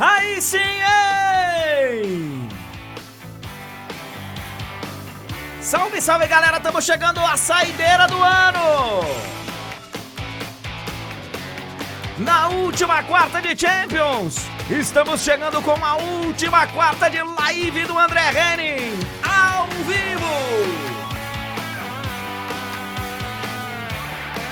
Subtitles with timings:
[0.00, 2.48] Aí sim, hein?
[5.60, 9.04] Salve, salve galera, estamos chegando à saideira do ano!
[12.18, 18.30] Na última quarta de Champions, estamos chegando com a última quarta de live do André
[18.30, 20.28] Henning, ao vivo!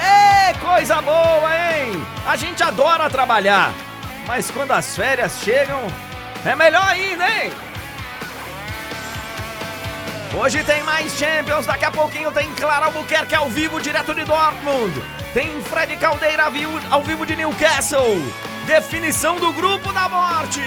[0.00, 2.04] É coisa boa, hein?
[2.26, 3.72] A gente adora trabalhar,
[4.26, 5.80] mas quando as férias chegam,
[6.44, 7.52] é melhor ainda, hein?
[10.38, 14.92] Hoje tem mais Champions, daqui a pouquinho tem Clara Albuquerque ao vivo, direto de Dortmund.
[15.32, 16.44] Tem Fred Caldeira
[16.90, 18.20] ao vivo de Newcastle.
[18.66, 20.60] Definição do grupo da morte.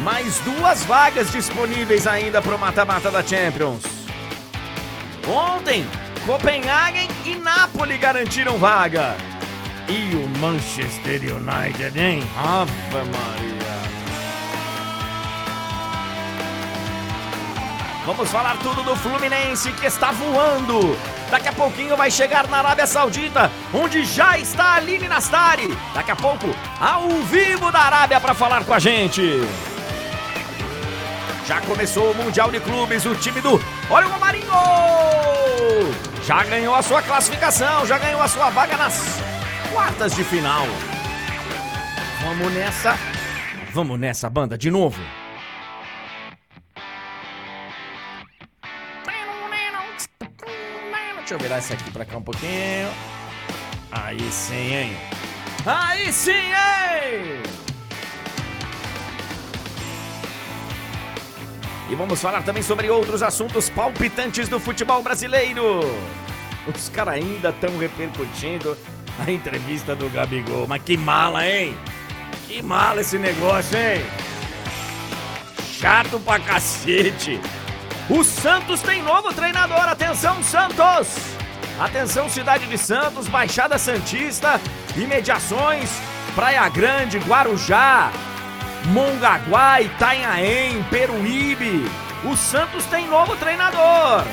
[0.00, 3.82] Mais duas vagas disponíveis ainda para o mata-mata da Champions.
[5.26, 5.86] Ontem,
[6.26, 9.16] Copenhagen e Napoli garantiram vaga.
[9.86, 12.22] E o Manchester United, hein?
[12.38, 13.54] Ave Maria.
[18.06, 20.96] Vamos falar tudo do Fluminense que está voando.
[21.30, 25.76] Daqui a pouquinho vai chegar na Arábia Saudita, onde já está a Aline Nastari.
[25.92, 26.46] Daqui a pouco,
[26.80, 29.42] ao vivo da Arábia para falar com a gente.
[31.46, 34.50] Já começou o Mundial de Clubes, o time do Olha o Marinho!
[36.26, 39.33] Já ganhou a sua classificação, já ganhou a sua vaga nas
[39.74, 40.66] quartas de final.
[42.22, 42.96] Vamos nessa.
[43.72, 45.02] Vamos nessa, banda, de novo.
[51.18, 52.88] Deixa eu virar esse aqui pra cá um pouquinho.
[53.90, 54.96] Aí sim, hein?
[55.66, 57.42] Aí sim, hein?
[61.90, 65.80] E vamos falar também sobre outros assuntos palpitantes do futebol brasileiro.
[66.72, 68.76] Os caras ainda estão repercutindo
[69.18, 70.66] a entrevista do Gabigol.
[70.66, 71.76] Mas que mala, hein?
[72.46, 74.04] Que mala esse negócio, hein?
[75.80, 77.40] Chato pra cacete.
[78.08, 79.88] O Santos tem novo treinador.
[79.88, 81.34] Atenção, Santos!
[81.80, 84.60] Atenção, cidade de Santos, Baixada Santista,
[84.96, 85.90] imediações,
[86.34, 88.12] Praia Grande, Guarujá,
[88.86, 91.90] Mongaguá, Itanhaém, Peruíbe.
[92.24, 94.24] O Santos tem novo treinador.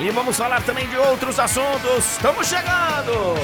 [0.00, 2.12] E vamos falar também de outros assuntos.
[2.12, 3.34] Estamos chegando!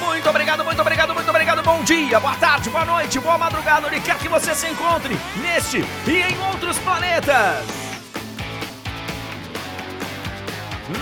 [0.00, 1.62] Muito obrigado, muito obrigado, muito obrigado.
[1.62, 5.78] Bom dia, boa tarde, boa noite, boa madrugada, onde quer que você se encontre, neste
[6.04, 7.66] e em outros planetas.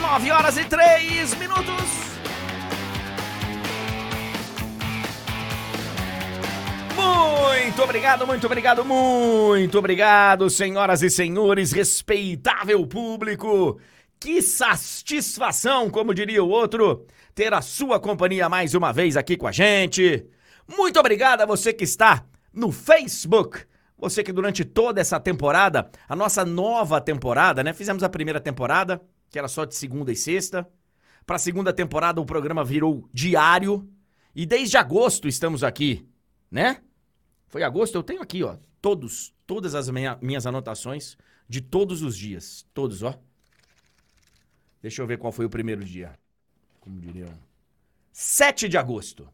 [0.01, 2.06] 9 horas e 3 minutos.
[7.07, 13.79] Muito obrigado, muito obrigado, muito obrigado, senhoras e senhores, respeitável público.
[14.19, 19.47] Que satisfação, como diria o outro, ter a sua companhia mais uma vez aqui com
[19.47, 20.27] a gente.
[20.67, 23.61] Muito obrigado a você que está no Facebook.
[23.99, 27.73] Você que durante toda essa temporada, a nossa nova temporada, né?
[27.73, 29.01] Fizemos a primeira temporada,
[29.31, 30.67] que era só de segunda e sexta.
[31.27, 33.87] Para a segunda temporada, o programa virou diário.
[34.35, 36.09] E desde agosto estamos aqui,
[36.51, 36.79] né?
[37.57, 41.17] Foi agosto, eu tenho aqui, ó, todos, todas as minha, minhas anotações
[41.49, 42.67] de todos os dias.
[42.75, 43.19] Todos, ó.
[44.83, 46.13] Deixa eu ver qual foi o primeiro dia
[46.79, 47.33] como diriam.
[48.13, 49.27] 7 de agosto.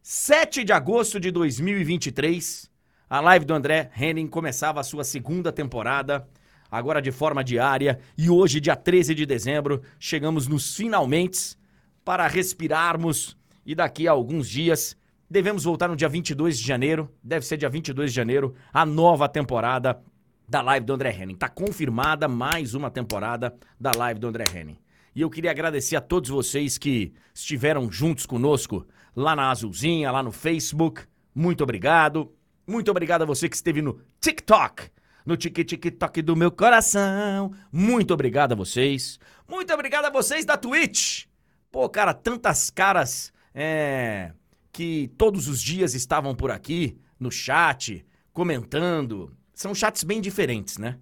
[0.00, 2.70] 7 de agosto de 2023,
[3.10, 6.28] a live do André Henning começava a sua segunda temporada,
[6.70, 11.56] agora de forma diária, e hoje, dia 13 de dezembro, chegamos nos finalmente
[12.04, 13.36] para respirarmos
[13.66, 14.96] e daqui a alguns dias
[15.28, 19.28] devemos voltar no dia 22 de janeiro, deve ser dia 22 de janeiro, a nova
[19.28, 20.00] temporada
[20.48, 21.36] da live do André Henning.
[21.36, 24.78] Tá confirmada mais uma temporada da live do André Henning.
[25.14, 30.22] E eu queria agradecer a todos vocês que estiveram juntos conosco lá na Azulzinha, lá
[30.22, 31.02] no Facebook.
[31.34, 32.32] Muito obrigado.
[32.66, 34.90] Muito obrigado a você que esteve no TikTok,
[35.24, 37.52] no TikTok do meu coração.
[37.70, 39.18] Muito obrigado a vocês.
[39.48, 41.26] Muito obrigado a vocês da Twitch.
[41.70, 44.32] Pô, cara, tantas caras é,
[44.74, 49.34] que todos os dias estavam por aqui no chat, comentando.
[49.54, 50.98] São chats bem diferentes, né?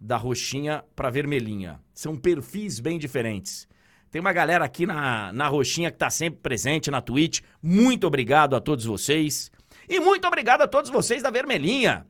[0.00, 1.80] da roxinha para vermelhinha.
[1.92, 3.68] São perfis bem diferentes.
[4.10, 7.40] Tem uma galera aqui na, na roxinha que tá sempre presente na Twitch.
[7.62, 9.50] Muito obrigado a todos vocês.
[9.88, 12.06] E muito obrigado a todos vocês da vermelhinha.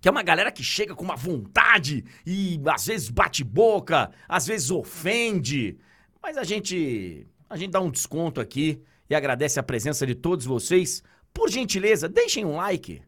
[0.00, 4.46] Que é uma galera que chega com uma vontade e às vezes bate boca, às
[4.46, 5.78] vezes ofende.
[6.22, 10.46] Mas a gente a gente dá um desconto aqui e agradece a presença de todos
[10.46, 11.02] vocês.
[11.32, 13.02] Por gentileza, deixem um like.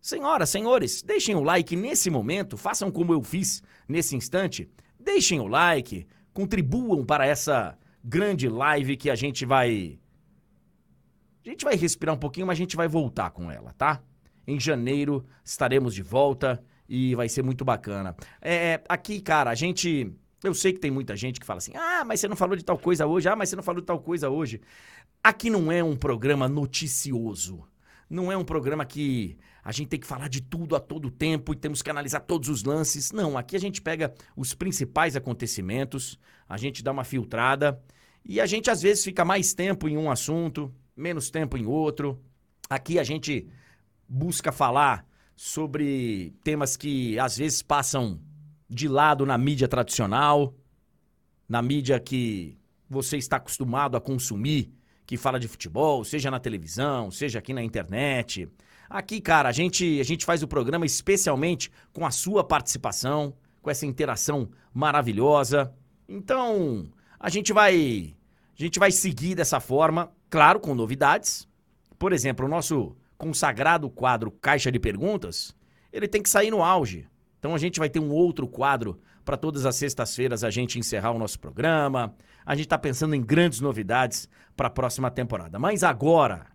[0.00, 4.68] Senhoras, senhores, deixem o like nesse momento, façam como eu fiz nesse instante.
[5.00, 9.98] deixem o like, contribuam para essa grande live que a gente vai.
[11.44, 14.02] A gente vai respirar um pouquinho, mas a gente vai voltar com ela, tá?
[14.46, 18.14] Em janeiro estaremos de volta e vai ser muito bacana.
[18.40, 20.12] É, aqui, cara, a gente.
[20.44, 22.64] Eu sei que tem muita gente que fala assim: ah, mas você não falou de
[22.64, 24.60] tal coisa hoje, ah, mas você não falou de tal coisa hoje.
[25.22, 27.66] Aqui não é um programa noticioso.
[28.08, 31.52] Não é um programa que a gente tem que falar de tudo a todo tempo
[31.52, 33.10] e temos que analisar todos os lances.
[33.10, 37.82] Não, aqui a gente pega os principais acontecimentos, a gente dá uma filtrada
[38.24, 42.20] e a gente às vezes fica mais tempo em um assunto, menos tempo em outro.
[42.68, 43.48] Aqui a gente
[44.06, 48.20] busca falar sobre temas que às vezes passam
[48.74, 50.52] de lado na mídia tradicional,
[51.48, 52.58] na mídia que
[52.90, 54.72] você está acostumado a consumir,
[55.06, 58.48] que fala de futebol, seja na televisão, seja aqui na internet.
[58.90, 63.32] Aqui, cara, a gente, a gente faz o programa especialmente com a sua participação,
[63.62, 65.72] com essa interação maravilhosa.
[66.08, 66.88] Então,
[67.18, 68.16] a gente vai
[68.58, 71.48] a gente vai seguir dessa forma, claro, com novidades.
[71.98, 75.54] Por exemplo, o nosso consagrado quadro Caixa de Perguntas,
[75.92, 77.06] ele tem que sair no auge.
[77.44, 81.10] Então a gente vai ter um outro quadro para todas as sextas-feiras a gente encerrar
[81.10, 82.16] o nosso programa.
[82.42, 85.58] A gente está pensando em grandes novidades para a próxima temporada.
[85.58, 86.46] Mas agora,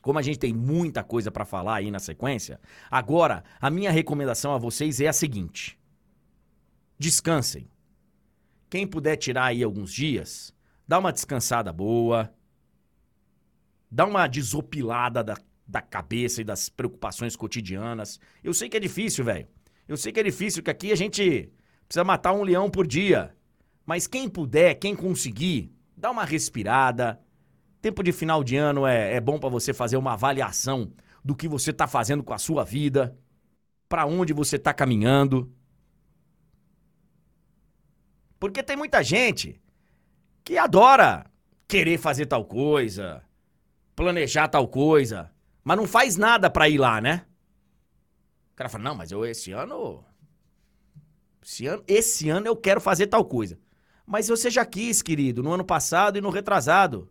[0.00, 2.58] como a gente tem muita coisa para falar aí na sequência,
[2.90, 5.78] agora a minha recomendação a vocês é a seguinte:
[6.98, 7.68] descansem.
[8.70, 10.50] Quem puder tirar aí alguns dias,
[10.88, 12.32] dá uma descansada boa,
[13.90, 15.36] dá uma desopilada da
[15.68, 18.20] da cabeça e das preocupações cotidianas.
[18.42, 19.48] Eu sei que é difícil, velho.
[19.88, 21.50] Eu sei que é difícil, que aqui a gente
[21.86, 23.34] precisa matar um leão por dia.
[23.84, 27.20] Mas quem puder, quem conseguir, dá uma respirada.
[27.80, 30.92] Tempo de final de ano é, é bom para você fazer uma avaliação
[31.24, 33.16] do que você tá fazendo com a sua vida,
[33.88, 35.52] para onde você tá caminhando.
[38.38, 39.60] Porque tem muita gente
[40.44, 41.26] que adora
[41.68, 43.22] querer fazer tal coisa,
[43.94, 45.30] planejar tal coisa,
[45.64, 47.24] mas não faz nada para ir lá, né?
[48.56, 50.02] O cara fala: "Não, mas eu esse ano
[51.42, 53.58] esse ano, esse ano eu quero fazer tal coisa".
[54.06, 57.10] Mas você já quis, querido, no ano passado e no retrasado.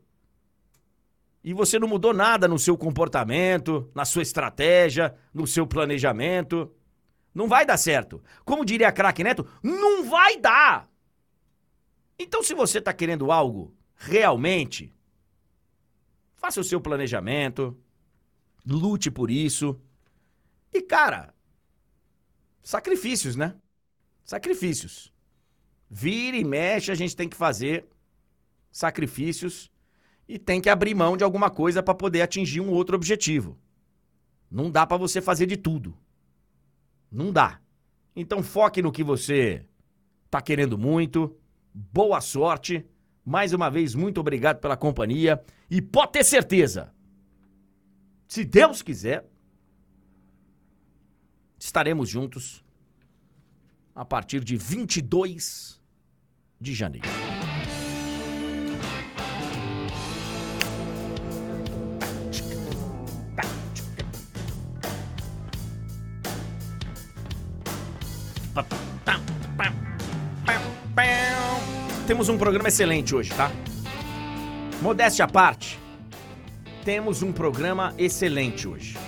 [1.43, 6.73] E você não mudou nada no seu comportamento, na sua estratégia, no seu planejamento.
[7.31, 8.23] Não vai dar certo.
[8.43, 10.89] Como diria craque Neto, não vai dar.
[12.17, 14.91] Então, se você está querendo algo realmente,
[16.35, 17.77] faça o seu planejamento,
[18.65, 19.79] lute por isso.
[20.73, 21.34] E, cara,
[22.65, 23.55] sacrifícios, né?
[24.23, 25.13] Sacrifícios.
[25.89, 27.85] Vira e mexe, a gente tem que fazer
[28.71, 29.71] sacrifícios
[30.27, 33.57] e tem que abrir mão de alguma coisa para poder atingir um outro objetivo.
[34.49, 35.95] Não dá para você fazer de tudo.
[37.11, 37.61] Não dá.
[38.15, 39.63] Então foque no que você
[40.29, 41.37] tá querendo muito.
[41.71, 42.83] Boa sorte.
[43.23, 46.93] Mais uma vez, muito obrigado pela companhia e pode ter certeza,
[48.27, 49.25] se Deus quiser,
[51.65, 52.63] estaremos juntos
[53.95, 55.81] a partir de 22
[56.61, 57.09] de janeiro.
[72.05, 73.51] Temos um programa excelente hoje, tá?
[74.81, 75.79] Modéstia à parte,
[76.83, 79.04] temos um programa excelente hoje.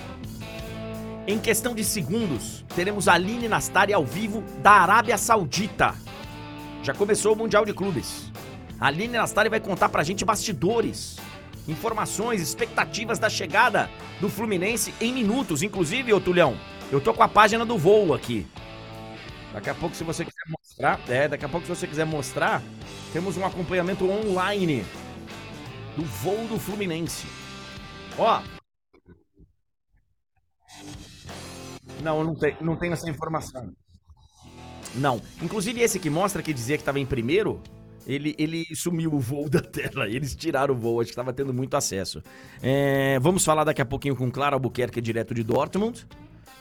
[1.30, 5.94] Em questão de segundos, teremos a Aline Nastari ao vivo da Arábia Saudita.
[6.82, 8.32] Já começou o Mundial de Clubes.
[8.80, 11.18] A Aline Nastari vai contar pra gente bastidores,
[11.68, 13.90] informações, expectativas da chegada
[14.22, 15.62] do Fluminense em minutos.
[15.62, 16.56] Inclusive, ô Tulhão,
[16.90, 18.46] eu tô com a página do voo aqui.
[19.52, 22.62] Daqui a pouco, se você quiser mostrar, é, daqui a pouco, se você quiser mostrar,
[23.12, 24.82] temos um acompanhamento online
[25.94, 27.26] do voo do Fluminense.
[28.16, 28.40] Ó.
[32.02, 33.72] Não, não tem, não tem essa informação.
[34.94, 35.20] Não.
[35.42, 37.60] Inclusive, esse que mostra que dizia que estava em primeiro,
[38.06, 40.08] ele, ele sumiu o voo da tela.
[40.08, 42.22] Eles tiraram o voo, acho que estava tendo muito acesso.
[42.62, 46.06] É, vamos falar daqui a pouquinho com Clara Albuquerque, direto de Dortmund.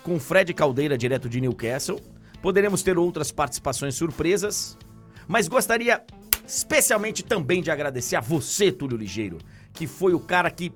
[0.04, 2.00] Com Fred Caldeira, direto de Newcastle.
[2.42, 4.78] Poderemos ter outras participações surpresas.
[5.28, 6.04] Mas gostaria
[6.46, 9.38] especialmente também de agradecer a você, Túlio Ligeiro,
[9.74, 10.72] que foi o cara que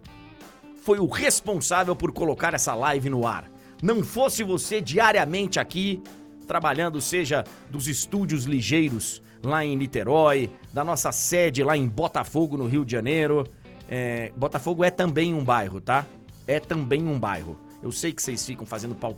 [0.82, 3.51] foi o responsável por colocar essa live no ar.
[3.82, 6.02] Não fosse você diariamente aqui,
[6.48, 12.68] trabalhando, seja dos estúdios ligeiros lá em Niterói, da nossa sede lá em Botafogo, no
[12.68, 13.48] Rio de Janeiro.
[13.90, 16.06] É, Botafogo é também um bairro, tá?
[16.48, 17.58] É também um bairro.
[17.82, 19.18] Eu sei que vocês ficam fazendo pau,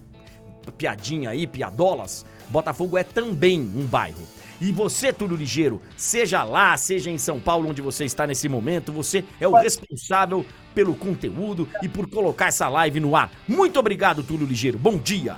[0.77, 4.27] piadinha aí, piadolas, Botafogo é também um bairro.
[4.61, 8.93] E você, Túlio Ligeiro, seja lá, seja em São Paulo, onde você está nesse momento,
[8.93, 13.31] você é o responsável pelo conteúdo e por colocar essa live no ar.
[13.47, 14.79] Muito obrigado, Túlio Ligeiro.
[14.79, 15.37] Bom dia.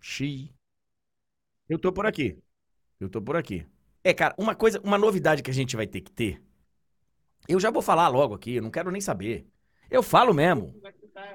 [0.00, 0.50] Xi.
[1.68, 2.38] Eu tô por aqui.
[3.00, 3.66] Eu tô por aqui.
[4.04, 6.42] É, cara, uma coisa, uma novidade que a gente vai ter que ter.
[7.48, 9.46] Eu já vou falar logo aqui, eu não quero nem saber.
[9.90, 10.74] Eu falo mesmo.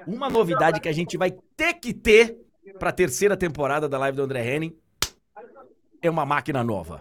[0.06, 2.38] Uma novidade que a gente vai ter que ter
[2.82, 4.76] pra terceira temporada da live do André Henning
[6.02, 7.00] é uma máquina nova.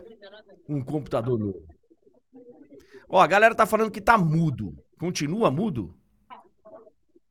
[0.70, 1.64] Um computador novo.
[3.10, 4.78] Ó, a galera tá falando que tá mudo.
[5.00, 5.96] Continua mudo?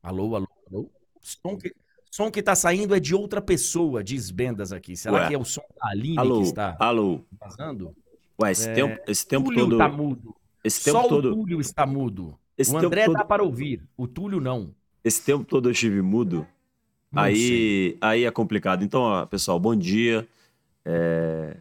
[0.03, 0.91] Alô, alô, alô?
[1.21, 1.73] Som que,
[2.11, 4.97] som que tá saindo é de outra pessoa, diz Bendas aqui.
[4.97, 5.27] Será Ué.
[5.29, 7.21] que é o som da Aline Alô, que está alô.
[7.39, 7.95] vazando?
[8.41, 9.77] Ué, esse É, tempo, esse tempo Túlio todo.
[9.77, 10.35] tá mudo.
[10.61, 11.31] Esse tempo Só todo.
[11.31, 12.37] o Túlio está mudo.
[12.57, 14.75] Esse o André todo- dá para ouvir, o Túlio não.
[15.05, 16.45] Esse tempo todo eu estive mudo.
[17.11, 17.33] Não sei.
[17.33, 18.83] aí, aí é complicado.
[18.83, 20.27] Então, ó, pessoal, bom dia.
[20.85, 21.57] É,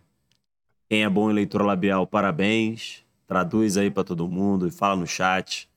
[0.89, 3.05] Quem é bom em leitura labial, parabéns.
[3.27, 5.69] Traduz aí pra todo mundo e fala no chat.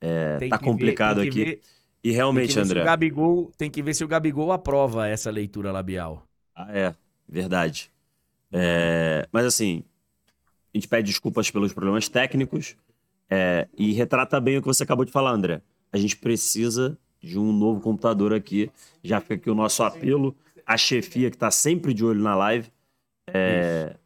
[0.00, 1.44] É, tá ver- complicado que aqui.
[1.44, 1.60] ver-
[2.04, 2.80] E realmente, ver André.
[2.80, 6.26] o Gabigol, tem que ver se o Gabigol aprova essa leitura labial.
[6.54, 6.94] Ah, é,
[7.28, 7.90] verdade.
[8.50, 9.84] É, mas assim,
[10.74, 12.76] a gente pede desculpas pelos problemas técnicos
[13.30, 15.62] é, e retrata bem o que você acabou de falar, André.
[15.92, 18.70] A gente precisa de um novo computador aqui.
[19.02, 20.36] Já fica aqui o nosso apelo
[20.66, 22.70] à chefia que está sempre de olho na live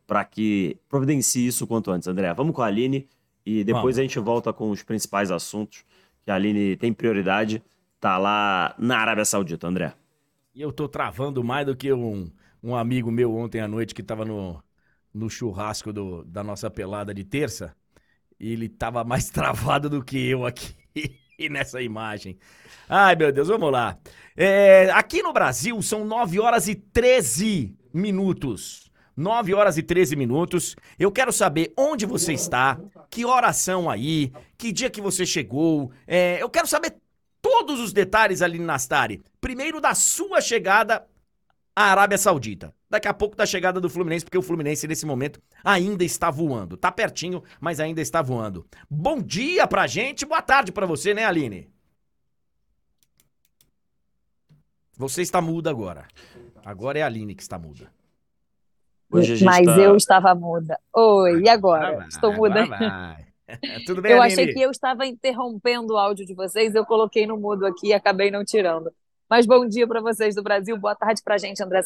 [0.06, 2.32] para que providencie isso quanto antes, André.
[2.34, 3.08] Vamos com a Aline
[3.44, 3.98] e depois Vamos.
[3.98, 5.84] a gente volta com os principais assuntos
[6.24, 7.62] que a Aline tem prioridade.
[8.00, 9.94] Tá lá na Arábia Saudita, André.
[10.54, 12.30] E eu tô travando mais do que um,
[12.62, 14.62] um amigo meu ontem à noite que tava no,
[15.12, 17.74] no churrasco do- da nossa pelada de terça.
[18.38, 20.74] E ele tava mais travado do que eu aqui
[21.50, 22.38] nessa imagem.
[22.88, 23.98] Ai, meu Deus, vamos lá.
[24.36, 28.90] É, aqui no Brasil são 9 horas e 13 minutos.
[29.16, 30.76] 9 horas e 13 minutos.
[30.98, 32.78] Eu quero saber onde você está,
[33.10, 35.90] que horas são aí, que dia que você chegou.
[36.06, 36.96] É, eu quero saber
[37.40, 39.22] todos os detalhes ali Nastari.
[39.40, 41.06] Primeiro da sua chegada
[41.74, 42.74] à Arábia Saudita.
[42.88, 46.76] Daqui a pouco da chegada do Fluminense, porque o Fluminense nesse momento ainda está voando.
[46.76, 48.64] Tá pertinho, mas ainda está voando.
[48.88, 51.68] Bom dia pra gente, boa tarde pra você, né, Aline?
[54.96, 56.06] Você está muda agora.
[56.64, 57.90] Agora é a Aline que está muda.
[59.10, 60.78] Hoje a gente Mas tá- eu estava muda.
[60.94, 61.96] Oi, e agora?
[61.96, 62.62] vai, Estou muda.
[62.62, 63.26] agora vai.
[63.86, 64.40] Tudo bem, Eu Aline?
[64.42, 67.92] achei que eu estava interrompendo o áudio de vocês, eu coloquei no mudo aqui e
[67.92, 68.90] acabei não tirando.
[69.28, 71.82] Mas bom dia para vocês do Brasil, boa tarde para a gente, André.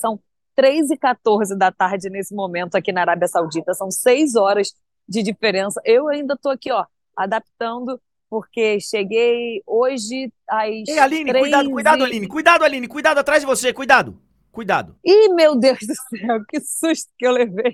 [0.51, 4.75] São 3 e 14 da tarde nesse momento aqui na Arábia Saudita, são 6 horas
[5.09, 5.81] de diferença.
[5.85, 6.85] Eu ainda estou aqui, ó,
[7.17, 10.89] adaptando, porque cheguei hoje às.
[10.89, 12.29] Ei, Aline, 3 cuidado, cuidado, e- Aline.
[12.29, 12.89] Cuidado, Aline.
[12.89, 13.73] Cuidado atrás de você.
[13.73, 14.21] Cuidado.
[14.53, 14.97] Cuidado.
[15.05, 17.73] Ih, meu Deus do céu, que susto que eu levei.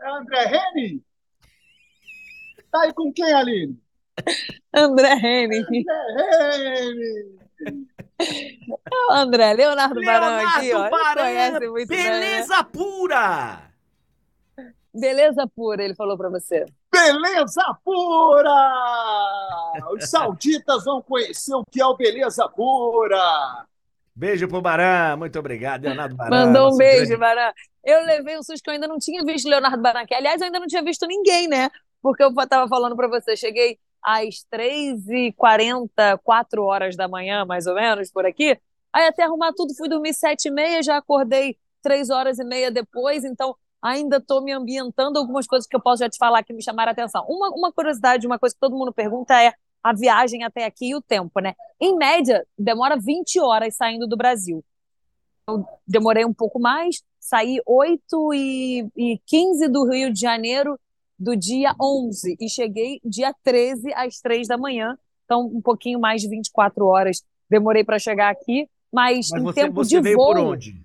[0.00, 1.02] É André Henning?
[2.72, 3.78] Tá aí com quem, Aline?
[4.74, 5.64] André Henning.
[5.64, 7.88] André Henning!
[8.20, 10.78] O André, Leonardo Barão aqui, ó.
[10.82, 12.10] Leonardo Baran, conhece muito bem, né?
[12.10, 13.62] beleza pura.
[14.92, 16.64] Beleza pura, ele falou pra você.
[16.92, 18.50] Beleza pura!
[19.92, 23.64] Os sauditas vão conhecer o que é o beleza pura!
[24.16, 25.16] Beijo pro Baran.
[25.16, 26.46] Muito obrigado, Leonardo Baran.
[26.46, 27.52] Mandou um beijo, grande- Barão.
[27.84, 30.14] Eu levei um susto que eu ainda não tinha visto Leonardo Barão aqui.
[30.14, 31.70] Aliás, eu ainda não tinha visto ninguém, né?
[32.02, 37.74] Porque eu tava falando pra você, cheguei às 3h40, 4 horas da manhã, mais ou
[37.74, 38.58] menos, por aqui.
[38.92, 43.54] Aí até arrumar tudo, fui dormir 7h30, já acordei 3 horas e meia depois, então
[43.80, 46.90] ainda estou me ambientando algumas coisas que eu posso já te falar que me chamaram
[46.90, 47.24] a atenção.
[47.28, 49.52] Uma, uma curiosidade, uma coisa que todo mundo pergunta é
[49.82, 51.54] a viagem até aqui e o tempo, né?
[51.80, 54.64] Em média, demora 20 horas saindo do Brasil.
[55.48, 60.78] Eu demorei um pouco mais, saí 8 e, e 15 do Rio de Janeiro
[61.18, 66.22] do dia 11 e cheguei dia 13 às 3 da manhã, então um pouquinho mais
[66.22, 70.16] de 24 horas demorei para chegar aqui, mas, Mas em você, tempo você de veio
[70.16, 70.80] voo, por onde?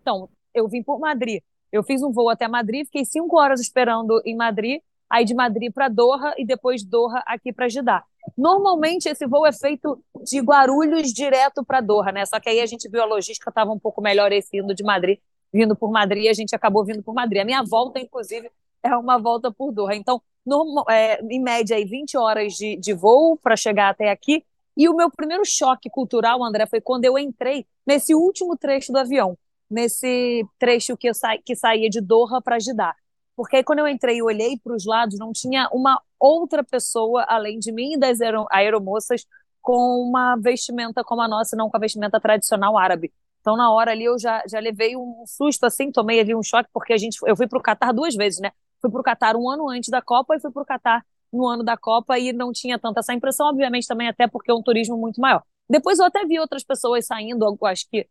[0.00, 1.42] então, eu vim por Madrid.
[1.70, 5.72] Eu fiz um voo até Madrid, fiquei cinco horas esperando em Madrid, aí de Madrid
[5.72, 8.04] para Doha e depois Doha aqui para Jeddah.
[8.36, 12.24] Normalmente esse voo é feito de Guarulhos direto para Doha, né?
[12.26, 14.84] Só que aí a gente viu a logística estava um pouco melhor esse indo de
[14.84, 15.18] Madrid,
[15.52, 17.42] vindo por Madrid, a gente acabou vindo por Madrid.
[17.42, 18.50] A minha volta, inclusive,
[18.82, 19.94] é uma volta por Doha.
[19.94, 24.44] Então, normal, é, em média, aí, 20 horas de, de voo para chegar até aqui.
[24.76, 28.98] E o meu primeiro choque cultural, André, foi quando eu entrei nesse último trecho do
[28.98, 29.36] avião
[29.72, 32.94] nesse trecho que eu sa que saía de Doha para Jeddah.
[33.34, 37.24] Porque aí, quando eu entrei e olhei para os lados, não tinha uma outra pessoa
[37.26, 39.26] além de mim e das aero aeromoças
[39.62, 43.10] com uma vestimenta como a nossa, não com a vestimenta tradicional árabe.
[43.40, 46.68] Então, na hora ali, eu já, já levei um susto, assim, tomei ali um choque,
[46.72, 48.52] porque a gente, eu fui para o Catar duas vezes, né?
[48.82, 51.46] Fui para o Catar um ano antes da Copa e fui para o Catar no
[51.46, 54.62] ano da Copa e não tinha tanta essa impressão, obviamente também até porque é um
[54.62, 55.42] turismo muito maior.
[55.70, 58.06] Depois eu até vi outras pessoas saindo, acho que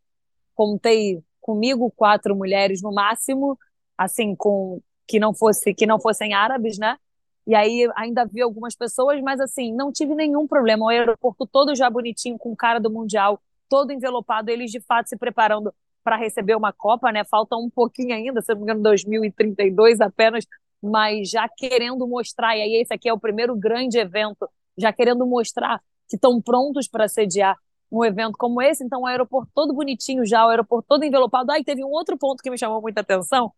[0.56, 3.60] contei comigo quatro mulheres no máximo,
[3.98, 6.98] assim, com que não fosse que não fossem árabes, né?
[7.46, 10.86] E aí ainda vi algumas pessoas, mas assim, não tive nenhum problema.
[10.86, 15.18] O aeroporto todo já bonitinho, com cara do Mundial, todo envelopado, eles de fato se
[15.18, 17.24] preparando para receber uma Copa, né?
[17.26, 20.46] Falta um pouquinho ainda, se não me engano, 2032 apenas,
[20.82, 25.26] mas já querendo mostrar, e aí esse aqui é o primeiro grande evento, já querendo
[25.26, 25.80] mostrar
[26.10, 27.56] que estão prontos para sediar
[27.92, 31.52] um evento como esse, então o aeroporto todo bonitinho já, o aeroporto todo envelopado.
[31.52, 33.52] Aí teve um outro ponto que me chamou muita atenção,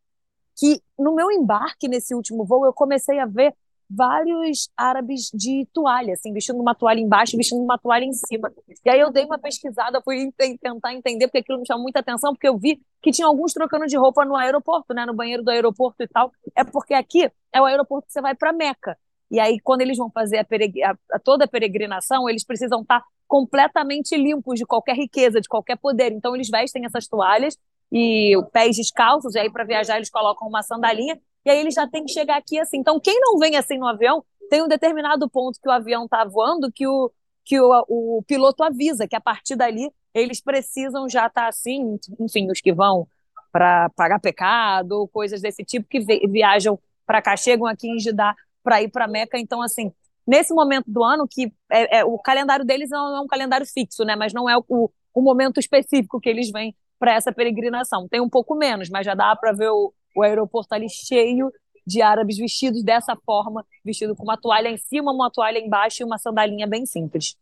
[0.58, 3.54] que no meu embarque nesse último voo eu comecei a ver
[3.96, 8.52] vários árabes de toalha, assim, vestindo uma toalha embaixo, vestindo uma toalha em cima.
[8.86, 12.34] E aí eu dei uma pesquisada, fui tentar entender, porque aquilo me chamou muita atenção,
[12.34, 15.52] porque eu vi que tinha alguns trocando de roupa no aeroporto, né, no banheiro do
[15.52, 16.32] aeroporto e tal.
[16.56, 18.98] É porque aqui é o aeroporto que você vai para Meca.
[19.32, 23.00] E aí, quando eles vão fazer a a, a, toda a peregrinação, eles precisam estar
[23.00, 26.12] tá completamente limpos de qualquer riqueza, de qualquer poder.
[26.12, 27.58] Então, eles vestem essas toalhas
[27.92, 31.88] e pés descalços, e aí para viajar eles colocam uma sandalinha, e aí eles já
[31.88, 32.78] têm que chegar aqui assim.
[32.78, 36.24] Então, quem não vem assim no avião, tem um determinado ponto que o avião está
[36.26, 37.12] voando que o,
[37.44, 42.00] que o, o piloto avisa que a partir dali eles precisam já estar tá assim,
[42.20, 43.08] enfim, os que vão
[43.52, 48.36] para pagar pecado ou coisas desse tipo que viajam para cá, chegam aqui em Jeddah
[48.64, 49.38] para ir para Meca.
[49.38, 49.92] Então, assim,
[50.26, 54.04] nesse momento do ano, que é, é, o calendário deles não é um calendário fixo,
[54.04, 54.16] né?
[54.16, 58.08] Mas não é o, o momento específico que eles vêm para essa peregrinação.
[58.08, 61.52] Tem um pouco menos, mas já dá para ver o, o aeroporto ali cheio
[61.86, 66.06] de árabes vestidos dessa forma, vestido com uma toalha em cima, uma toalha embaixo e
[66.06, 67.36] uma sandalinha bem simples.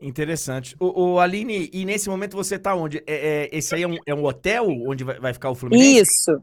[0.00, 0.76] Interessante.
[0.78, 2.98] O, o Aline, e nesse momento você está onde?
[3.06, 6.02] É, é, esse aí é um, é um hotel onde vai, vai, ficar o Fluminense?
[6.02, 6.42] Isso.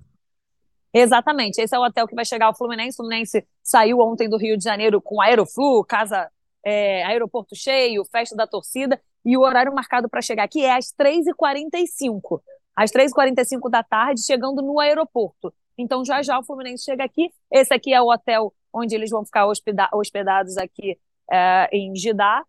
[0.92, 1.60] Exatamente.
[1.62, 2.96] Esse é o hotel que vai chegar o Fluminense.
[2.96, 6.30] O Fluminense saiu ontem do Rio de Janeiro com Aeroflu, casa,
[6.66, 9.00] é, aeroporto cheio, festa da torcida.
[9.24, 12.42] E o horário marcado para chegar aqui é às 3h45.
[12.76, 15.54] Às 3h45 da tarde, chegando no aeroporto.
[15.78, 17.32] Então, já já o Fluminense chega aqui.
[17.52, 20.98] Esse aqui é o hotel onde eles vão ficar hospeda hospedados aqui
[21.32, 22.44] é, em Jeddah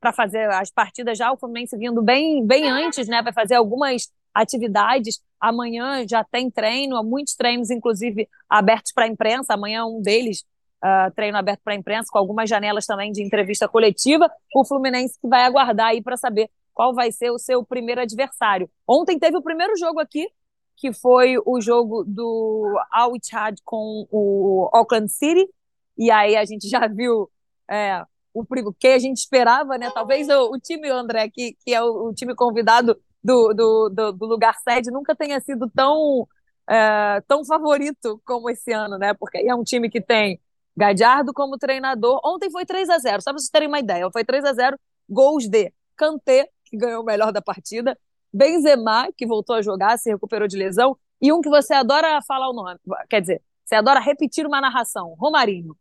[0.00, 1.32] para fazer as partidas já.
[1.32, 3.22] O Fluminense vindo bem, bem antes, né?
[3.22, 5.20] Vai fazer algumas atividades.
[5.40, 9.54] Amanhã já tem treino, muitos treinos, inclusive, abertos para a imprensa.
[9.54, 10.44] Amanhã um deles,
[10.84, 14.30] uh, treino aberto para a imprensa, com algumas janelas também de entrevista coletiva.
[14.54, 18.70] O Fluminense que vai aguardar aí para saber qual vai ser o seu primeiro adversário.
[18.86, 20.28] Ontem teve o primeiro jogo aqui,
[20.76, 25.48] que foi o jogo do Al Ittihad com o Auckland City.
[25.96, 27.30] E aí a gente já viu
[27.70, 29.90] é, o que a gente esperava, né?
[29.90, 34.12] Talvez o, o time, André, que, que é o, o time convidado, do, do, do,
[34.12, 36.28] do lugar sede nunca tenha sido tão,
[36.68, 39.14] é, tão favorito como esse ano, né?
[39.14, 40.38] Porque é um time que tem
[40.76, 42.20] Gadiardo como treinador.
[42.22, 44.10] Ontem foi 3 a 0 só para vocês terem uma ideia.
[44.12, 47.96] Foi 3 a 0 gols de Kanté, que ganhou o melhor da partida,
[48.32, 52.50] Benzema, que voltou a jogar, se recuperou de lesão, e um que você adora falar
[52.50, 55.76] o nome, quer dizer, você adora repetir uma narração, Romarinho.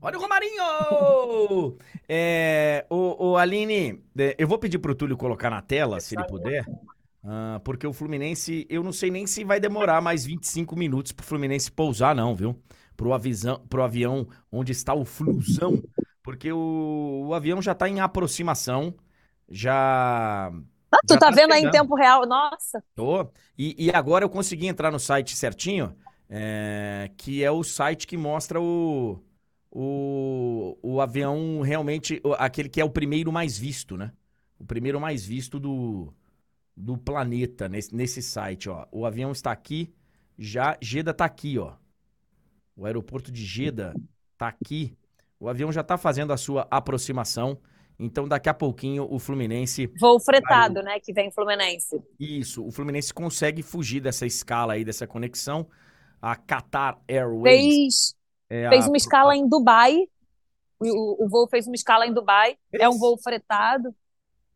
[0.00, 1.76] Olha o Romarinho!
[2.08, 6.24] é, o, o, Aline, é, eu vou pedir pro Túlio colocar na tela, se ele
[6.24, 6.64] puder,
[7.24, 11.26] uh, porque o Fluminense, eu não sei nem se vai demorar mais 25 minutos pro
[11.26, 12.56] Fluminense pousar, não, viu?
[12.96, 15.82] Pro, avisão, pro avião onde está o Flusão,
[16.22, 18.94] porque o, o avião já tá em aproximação,
[19.48, 20.50] já...
[20.90, 21.52] Ah, tu já tá, tá vendo chegando.
[21.52, 22.26] aí em tempo real?
[22.26, 22.82] Nossa!
[22.94, 23.28] Tô.
[23.58, 25.96] E, e agora eu consegui entrar no site certinho,
[26.28, 29.20] é, que é o site que mostra o
[29.78, 34.10] o, o avião realmente, aquele que é o primeiro mais visto, né?
[34.58, 36.14] O primeiro mais visto do,
[36.74, 38.86] do planeta nesse, nesse site, ó.
[38.90, 39.94] O avião está aqui,
[40.38, 41.74] já Jeddah está aqui, ó.
[42.74, 43.92] O aeroporto de Jeddah
[44.32, 44.96] está aqui.
[45.38, 47.58] O avião já está fazendo a sua aproximação.
[47.98, 49.90] Então, daqui a pouquinho, o Fluminense.
[49.98, 50.84] Voo fretado, vai...
[50.84, 51.00] né?
[51.00, 52.02] Que vem Fluminense.
[52.20, 52.66] Isso.
[52.66, 55.66] O Fluminense consegue fugir dessa escala aí, dessa conexão.
[56.20, 57.42] A Qatar Airways.
[57.42, 58.16] Fez
[58.48, 58.88] é fez a...
[58.88, 59.96] uma escala em Dubai.
[60.78, 62.56] O, o voo fez uma escala em Dubai.
[62.72, 63.94] É um voo fretado.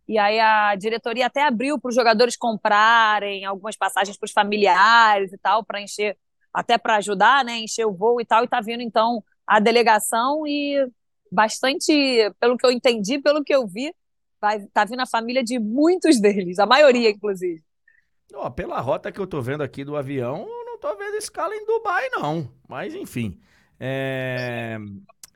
[0.07, 5.33] E aí a diretoria até abriu para os jogadores comprarem algumas passagens para os familiares
[5.33, 6.18] e tal, para encher,
[6.53, 7.59] até para ajudar, né?
[7.59, 8.44] Encher o voo e tal.
[8.44, 10.87] E tá vindo então a delegação e
[11.31, 11.93] bastante,
[12.38, 13.95] pelo que eu entendi, pelo que eu vi,
[14.40, 17.62] vai, tá vindo a família de muitos deles, a maioria, inclusive.
[18.35, 21.64] Oh, pela rota que eu tô vendo aqui do avião, não tô vendo escala em
[21.66, 22.49] Dubai, não.
[22.69, 23.40] Mas enfim.
[23.79, 24.77] É...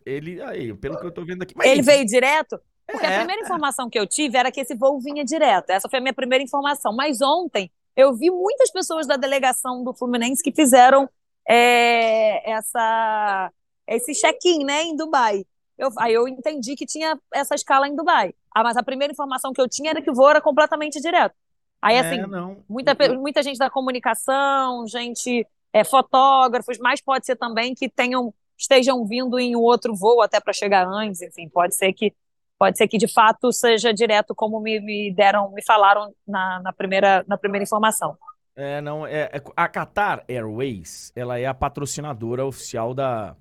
[0.06, 1.54] Ele, aí, pelo que eu tô vendo aqui.
[1.56, 2.60] Mas, ele enfim, veio direto?
[2.86, 3.16] É, Porque É.
[3.16, 5.70] a primeira informação que eu tive era que esse voo vinha direto.
[5.70, 6.94] Essa foi a minha primeira informação.
[6.94, 11.08] Mas ontem eu vi muitas pessoas da delegação do Fluminense que fizeram
[11.48, 13.50] é, essa,
[13.86, 15.44] esse check-in, né, em Dubai.
[15.78, 18.34] Eu, aí eu entendi que tinha essa escala em Dubai.
[18.54, 21.34] Ah, mas a primeira informação que eu tinha era que o voo era completamente direto.
[21.82, 22.26] Aí, assim, É,
[22.68, 29.04] muita, muita gente da comunicação, gente, é, fotógrafos, mas pode ser também que tenham estejam
[29.04, 32.14] vindo em um outro voo até para chegar antes, enfim, pode ser que
[32.56, 36.72] pode ser que de fato seja direto como me, me deram, me falaram na, na
[36.72, 38.16] primeira na primeira informação.
[38.56, 43.36] É, não, é, é- a Qatar Airways, ela é a patrocinadora oficial da,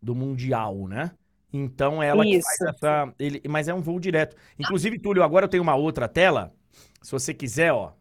[0.00, 1.10] do Mundial, né?
[1.52, 2.68] Então ela que faz Isso.
[2.68, 4.36] essa, ele, mas é um voo direto.
[4.58, 6.52] Inclusive, Túlio, agora eu tenho uma outra tela,
[7.00, 7.92] se você quiser, ó,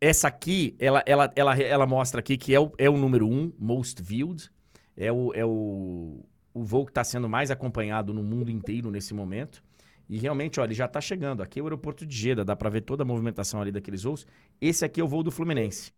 [0.00, 3.52] essa aqui, ela, ela, ela, ela mostra aqui que é o, é o número um,
[3.58, 4.50] most viewed,
[4.96, 9.14] é o, é o, o voo que está sendo mais acompanhado no mundo inteiro nesse
[9.14, 9.62] momento.
[10.08, 11.42] E realmente, ó, ele já está chegando.
[11.42, 14.26] Aqui é o aeroporto de Jeddah, dá para ver toda a movimentação ali daqueles voos.
[14.60, 15.92] Esse aqui é o voo do Fluminense.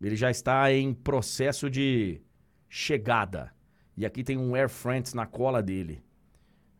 [0.00, 2.20] Ele já está em processo de
[2.68, 3.52] chegada.
[3.96, 6.02] E aqui tem um Air France na cola dele.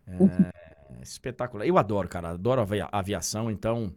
[0.07, 1.67] É espetacular.
[1.67, 2.31] Eu adoro, cara.
[2.31, 3.93] Adoro avia- aviação, então.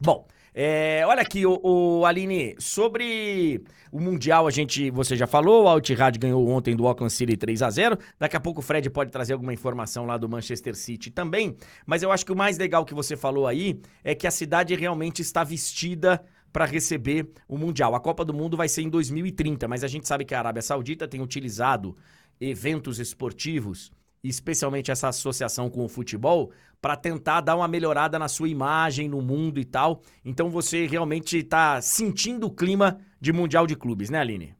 [0.00, 5.64] Bom, é, olha aqui, o, o Aline, sobre o Mundial, a gente, você já falou,
[5.64, 8.88] o Altihad ganhou ontem do Auckland City 3 a 0 Daqui a pouco o Fred
[8.88, 11.54] pode trazer alguma informação lá do Manchester City também.
[11.86, 14.74] Mas eu acho que o mais legal que você falou aí é que a cidade
[14.74, 17.94] realmente está vestida para receber o Mundial.
[17.94, 20.62] A Copa do Mundo vai ser em 2030, mas a gente sabe que a Arábia
[20.62, 21.96] Saudita tem utilizado
[22.40, 23.92] eventos esportivos,
[24.22, 29.20] especialmente essa associação com o futebol, para tentar dar uma melhorada na sua imagem no
[29.20, 30.00] mundo e tal.
[30.24, 34.54] Então você realmente está sentindo o clima de Mundial de Clubes, né, Aline?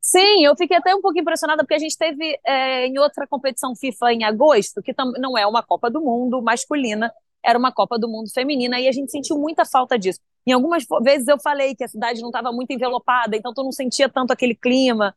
[0.00, 3.74] Sim, eu fiquei até um pouco impressionada porque a gente teve é, em outra competição
[3.74, 7.12] FIFA em agosto, que não é uma Copa do Mundo masculina,
[7.44, 10.20] era uma Copa do Mundo feminina e a gente sentiu muita falta disso.
[10.46, 13.72] Em algumas vezes eu falei que a cidade não estava muito envelopada, então tu não
[13.72, 15.12] sentia tanto aquele clima.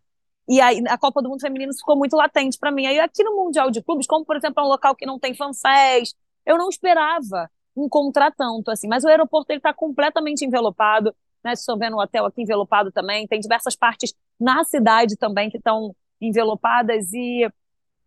[0.50, 2.88] E aí a Copa do Mundo feminino ficou muito latente para mim.
[2.88, 5.36] Aí aqui no Mundial de Clubes, como por exemplo é um local que não tem
[5.36, 11.54] fansés, eu não esperava encontrar tanto assim, mas o aeroporto ele está completamente envelopado, né?
[11.54, 15.96] Estão vendo o hotel aqui envelopado também, tem diversas partes na cidade também que estão
[16.20, 17.48] envelopadas e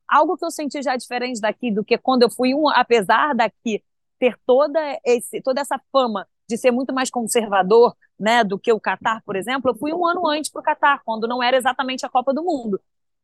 [0.09, 3.83] algo que eu senti já diferente daqui do que quando eu fui um, apesar daqui
[4.19, 8.79] ter toda esse toda essa fama de ser muito mais conservador, né, do que o
[8.79, 12.05] Catar, por exemplo, eu fui um ano antes para o Catar, quando não era exatamente
[12.05, 12.79] a Copa do Mundo.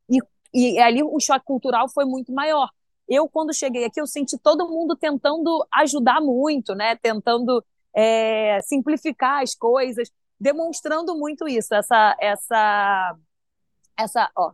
[0.08, 0.18] E,
[0.54, 2.70] e ali o choque cultural foi muito maior.
[3.06, 7.62] Eu, quando cheguei aqui, eu senti todo mundo tentando ajudar muito, né, tentando
[7.94, 10.10] é, simplificar as coisas,
[10.40, 13.16] demonstrando muito isso, essa, essa,
[13.98, 14.52] essa, ó,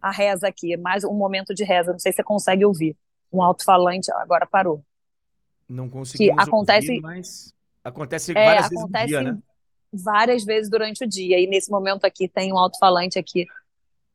[0.00, 2.96] a reza aqui, mais um momento de reza, não sei se você consegue ouvir.
[3.32, 4.84] Um alto-falante, agora parou.
[5.68, 9.38] Não conseguimos acontece- ouvir, mas acontece É, várias vezes no acontece dia, né?
[9.92, 11.38] várias vezes durante o dia.
[11.40, 13.46] E nesse momento aqui tem um alto-falante aqui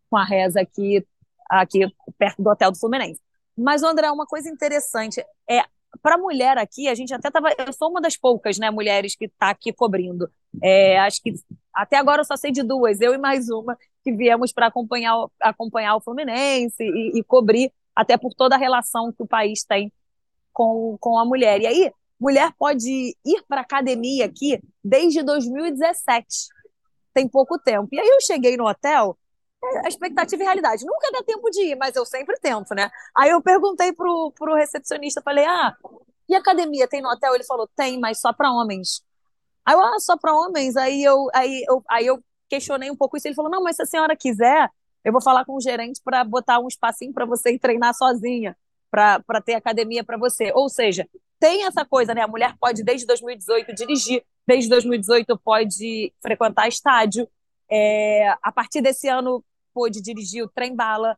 [0.10, 1.06] com a reza aqui,
[1.50, 1.82] aqui
[2.18, 3.20] perto do hotel do Fluminense.
[3.58, 5.62] Mas, André, uma coisa interessante é
[6.02, 7.50] para mulher aqui, a gente até tava.
[7.58, 10.30] Eu sou uma das poucas, né, mulheres que está aqui cobrindo.
[10.62, 11.34] É, acho que
[11.74, 15.18] até agora eu só sei de duas, eu e mais uma, que viemos para acompanhar,
[15.18, 19.64] o- acompanhar o Fluminense e, e cobrir, até por toda a relação que o país
[19.64, 19.92] tem
[20.60, 21.62] com, com a mulher.
[21.62, 26.28] E aí, mulher pode ir para academia aqui desde 2017.
[27.14, 27.88] Tem pouco tempo.
[27.94, 29.18] E aí eu cheguei no hotel,
[29.64, 30.86] é, a expectativa e realidade.
[30.86, 32.92] Nunca dá tempo de ir, mas eu sempre tento, né?
[33.16, 35.74] Aí eu perguntei pro, pro recepcionista, falei, ah,
[36.28, 37.36] e academia tem no hotel?
[37.36, 39.02] Ele falou, tem, mas só para homens.
[39.66, 40.76] Aí eu, ah, só para homens?
[40.76, 43.30] Aí eu, aí, eu, aí eu questionei um pouco isso.
[43.30, 44.70] Ele falou, não, mas se a senhora quiser,
[45.06, 48.58] eu vou falar com o gerente para botar um espacinho para você treinar sozinha,
[48.92, 50.52] para ter academia para você.
[50.54, 51.08] Ou seja,
[51.40, 52.22] tem essa coisa, né?
[52.22, 57.28] A mulher pode, desde 2018, dirigir, desde 2018 pode frequentar estádio,
[57.70, 61.18] é, a partir desse ano pôde dirigir o trem-bala.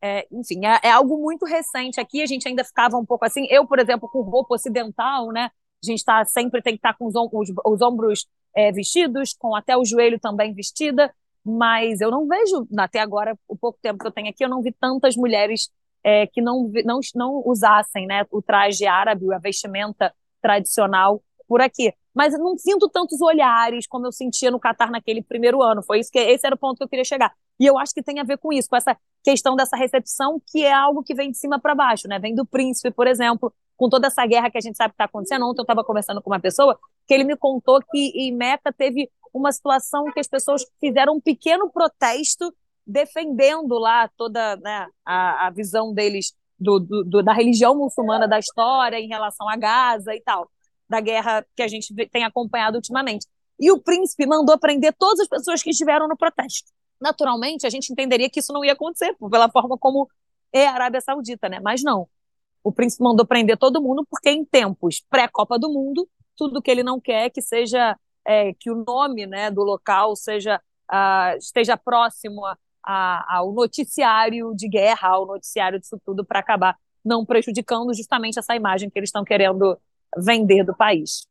[0.00, 3.46] É, enfim, é, é algo muito recente aqui, a gente ainda ficava um pouco assim.
[3.50, 5.50] Eu, por exemplo, com roupa ocidental, né?
[5.82, 9.54] A gente tá, sempre tem que estar com os, os- os ombros é, vestidos, com
[9.56, 11.12] até o joelho também vestida,
[11.44, 14.62] mas eu não vejo, até agora, o pouco tempo que eu tenho aqui, eu não
[14.62, 15.70] vi tantas mulheres
[16.04, 21.92] é, que não, não, não usassem né, o traje árabe, a vestimenta tradicional por aqui.
[22.14, 25.82] Mas não sinto tantos olhares como eu sentia no Catar naquele primeiro ano.
[25.82, 27.32] Foi isso que esse era o ponto que eu queria chegar.
[27.60, 30.64] E eu acho que tem a ver com isso, com essa questão dessa recepção, que
[30.64, 32.18] é algo que vem de cima para baixo, né?
[32.18, 35.04] Vem do príncipe, por exemplo, com toda essa guerra que a gente sabe que está
[35.04, 35.46] acontecendo.
[35.46, 39.10] Ontem eu estava conversando com uma pessoa que ele me contou que em Meca teve
[39.32, 42.52] uma situação que as pessoas fizeram um pequeno protesto
[42.88, 48.38] defendendo lá toda né, a, a visão deles do, do, do, da religião muçulmana da
[48.38, 50.50] história em relação a Gaza e tal,
[50.88, 53.26] da guerra que a gente tem acompanhado ultimamente.
[53.60, 56.72] E o príncipe mandou prender todas as pessoas que estiveram no protesto.
[56.98, 60.08] Naturalmente, a gente entenderia que isso não ia acontecer, pela forma como
[60.52, 61.60] é a Arábia Saudita, né?
[61.60, 62.08] Mas não.
[62.64, 66.82] O príncipe mandou prender todo mundo porque em tempos pré-Copa do Mundo, tudo que ele
[66.82, 71.76] não quer é que seja é, que o nome né, do local seja uh, esteja
[71.76, 77.94] próximo a, a, ao noticiário de guerra, ao noticiário disso tudo, para acabar não prejudicando
[77.94, 79.78] justamente essa imagem que eles estão querendo
[80.16, 81.26] vender do país.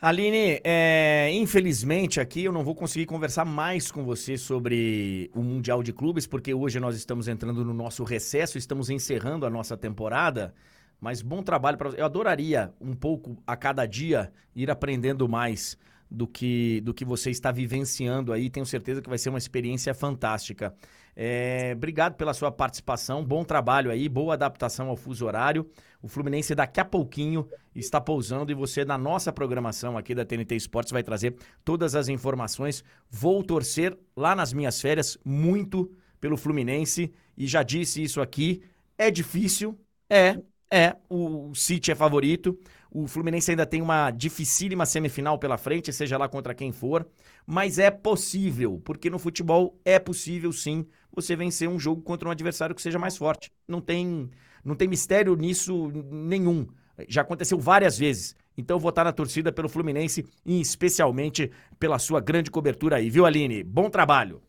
[0.00, 5.82] Aline, é, infelizmente aqui eu não vou conseguir conversar mais com você sobre o Mundial
[5.82, 10.54] de Clubes, porque hoje nós estamos entrando no nosso recesso, estamos encerrando a nossa temporada.
[10.98, 15.76] Mas bom trabalho para Eu adoraria um pouco a cada dia ir aprendendo mais
[16.10, 18.50] do que, do que você está vivenciando aí.
[18.50, 20.74] Tenho certeza que vai ser uma experiência fantástica.
[21.14, 25.68] É, obrigado pela sua participação, bom trabalho aí, boa adaptação ao fuso horário.
[26.02, 30.56] O Fluminense daqui a pouquinho está pousando e você, na nossa programação aqui da TNT
[30.56, 32.82] Esportes, vai trazer todas as informações.
[33.10, 38.62] Vou torcer lá nas minhas férias muito pelo Fluminense e já disse isso aqui.
[38.96, 40.38] É difícil, é,
[40.70, 42.58] é, o City é favorito.
[42.92, 47.06] O Fluminense ainda tem uma dificílima semifinal pela frente, seja lá contra quem for.
[47.46, 52.32] Mas é possível, porque no futebol é possível sim você vencer um jogo contra um
[52.32, 53.52] adversário que seja mais forte.
[53.66, 54.28] Não tem,
[54.64, 56.66] não tem mistério nisso nenhum.
[57.08, 58.34] Já aconteceu várias vezes.
[58.58, 63.24] Então vou estar na torcida pelo Fluminense e especialmente pela sua grande cobertura aí, viu,
[63.24, 63.62] Aline?
[63.62, 64.42] Bom trabalho.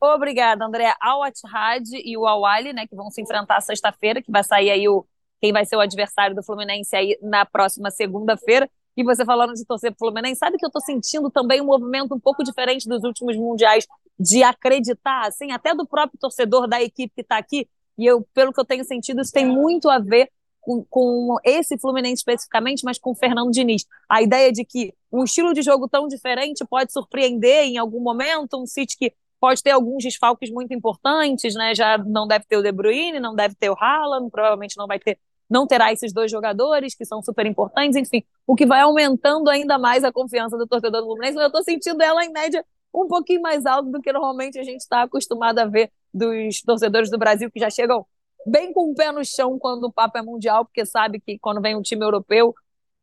[0.00, 0.94] Obrigada, André.
[1.00, 2.42] Al Attihad e o Al
[2.74, 5.06] né, que vão se enfrentar sexta-feira, que vai sair aí o
[5.44, 8.66] quem vai ser o adversário do Fluminense aí na próxima segunda-feira.
[8.96, 12.14] E você falando de torcer pro Fluminense, sabe que eu tô sentindo também um movimento
[12.14, 13.86] um pouco diferente dos últimos mundiais
[14.18, 17.68] de acreditar, assim, até do próprio torcedor da equipe que está aqui.
[17.98, 20.30] E eu, pelo que eu tenho sentido, isso tem muito a ver
[20.62, 23.84] com, com, esse Fluminense especificamente, mas com o Fernando Diniz.
[24.08, 28.58] A ideia de que um estilo de jogo tão diferente pode surpreender em algum momento,
[28.58, 29.12] um City que
[29.44, 31.74] pode ter alguns desfalques muito importantes, né?
[31.74, 34.98] Já não deve ter o De Bruyne, não deve ter o Haaland, provavelmente não vai
[34.98, 39.48] ter não terá esses dois jogadores que são super importantes, enfim, o que vai aumentando
[39.50, 43.06] ainda mais a confiança do torcedor do Fluminense, eu estou sentindo ela em média um
[43.08, 47.18] pouquinho mais alta do que normalmente a gente está acostumado a ver dos torcedores do
[47.18, 48.06] Brasil que já chegam
[48.46, 51.60] bem com o pé no chão quando o papo é mundial, porque sabe que quando
[51.60, 52.54] vem um time europeu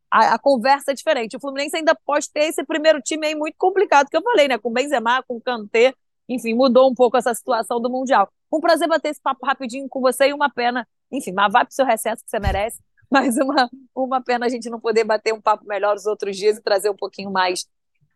[0.09, 1.37] a, a, conversa é diferente.
[1.37, 4.57] O Fluminense ainda pode ter esse primeiro time aí muito complicado, que eu falei, né?
[4.57, 5.93] Com Benzema, com Kanté,
[6.27, 8.29] enfim, mudou um pouco essa situação do Mundial.
[8.51, 11.71] Um prazer bater esse papo rapidinho com você e uma pena enfim, mas vai para
[11.71, 12.79] o seu recesso que você merece.
[13.11, 16.57] Mas uma, uma pena a gente não poder bater um papo melhor os outros dias
[16.57, 17.65] e trazer um pouquinho mais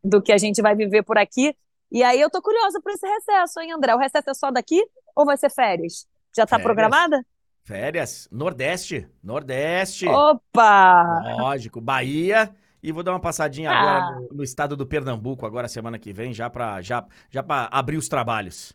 [0.02, 1.54] do que a gente vai viver por aqui.
[1.92, 3.94] E aí eu tô curiosa para esse recesso, hein, André?
[3.94, 4.82] O recesso é só daqui
[5.14, 6.08] ou vai ser férias?
[6.34, 7.22] Já está programada?
[7.66, 10.08] Férias, Nordeste, Nordeste.
[10.08, 11.22] Opa!
[11.40, 12.56] Lógico, Bahia
[12.86, 13.80] e vou dar uma passadinha ah.
[13.80, 17.68] agora no, no, estado do Pernambuco agora semana que vem, já para já, já para
[17.72, 18.74] abrir os trabalhos.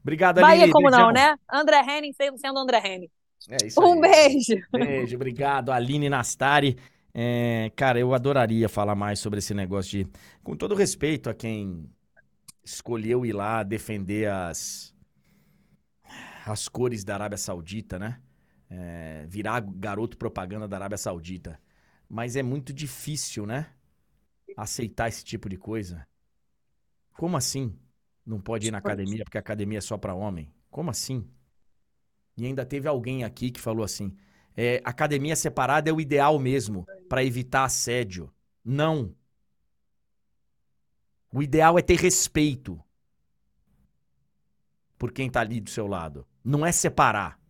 [0.00, 1.36] Obrigado, Bahia como não, né?
[1.52, 3.10] André Henning sendo André Henning.
[3.48, 4.54] É isso Um beijo.
[4.72, 5.70] Beijo, obrigado.
[5.70, 6.76] Aline Nastari.
[7.14, 10.10] É, cara, eu adoraria falar mais sobre esse negócio de.
[10.42, 11.90] Com todo respeito a quem
[12.64, 14.94] escolheu ir lá defender as,
[16.46, 18.20] as cores da Arábia Saudita, né?
[18.70, 21.60] É, virar garoto propaganda da Arábia Saudita.
[22.08, 23.66] Mas é muito difícil, né?
[24.56, 26.06] Aceitar esse tipo de coisa.
[27.14, 27.78] Como assim?
[28.24, 30.50] Não pode ir na academia porque a academia é só para homem?
[30.70, 31.28] Como assim?
[32.36, 34.16] E ainda teve alguém aqui que falou assim:
[34.56, 38.32] é, academia separada é o ideal mesmo para evitar assédio.
[38.64, 39.14] Não.
[41.32, 42.78] O ideal é ter respeito
[44.98, 46.26] por quem tá ali do seu lado.
[46.44, 47.40] Não é separar.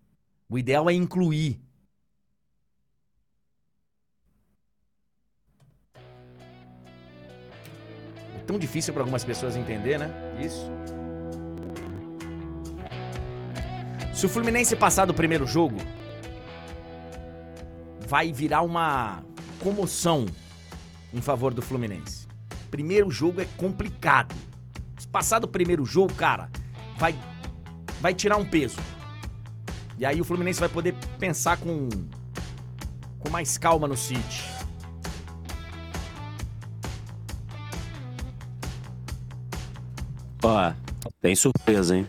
[0.48, 1.60] O ideal é incluir.
[8.34, 10.10] É tão difícil para algumas pessoas entender, né?
[10.40, 10.70] Isso.
[14.22, 15.78] Se o Fluminense passar do primeiro jogo,
[18.06, 19.20] vai virar uma
[19.58, 20.26] comoção
[21.12, 22.28] em favor do Fluminense.
[22.70, 24.32] Primeiro jogo é complicado.
[24.96, 26.48] Se passar do primeiro jogo, cara,
[26.96, 27.18] vai
[28.00, 28.78] vai tirar um peso.
[29.98, 31.88] E aí o Fluminense vai poder pensar com
[33.18, 34.44] com mais calma no City.
[40.44, 40.72] Ó,
[41.20, 42.08] tem surpresa, hein?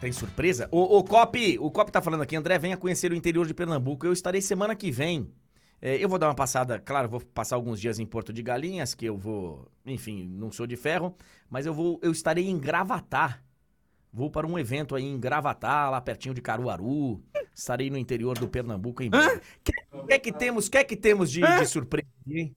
[0.00, 0.68] Tem surpresa?
[0.70, 4.06] O, o Cop, o Cop tá falando aqui, André, venha conhecer o interior de Pernambuco.
[4.06, 5.32] Eu estarei semana que vem.
[5.80, 8.94] É, eu vou dar uma passada, claro, vou passar alguns dias em Porto de Galinhas,
[8.94, 11.16] que eu vou, enfim, não sou de ferro,
[11.48, 13.44] mas eu vou, eu estarei em Gravatar.
[14.12, 17.22] Vou para um evento aí em Gravatar, lá pertinho de Caruaru.
[17.54, 19.40] Estarei no interior do Pernambuco em breve.
[19.92, 22.56] O que, é que temos, que é que temos de, de surpresa, hein?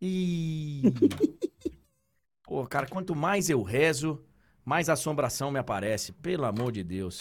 [0.00, 0.82] Ih.
[2.42, 4.24] Pô, cara, quanto mais eu rezo,
[4.66, 6.12] mais assombração me aparece.
[6.12, 7.20] Pelo amor de Deus.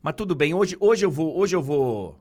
[0.00, 2.16] Mas tudo bem, hoje, hoje eu vou, hoje eu vou,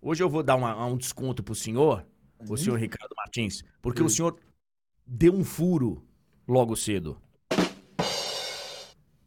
[0.00, 2.04] hoje eu vou dar uma- um desconto pro senhor,
[2.48, 4.38] o senhor Ricardo Martins, porque o senhor
[5.06, 6.02] deu um furo
[6.48, 7.20] logo cedo.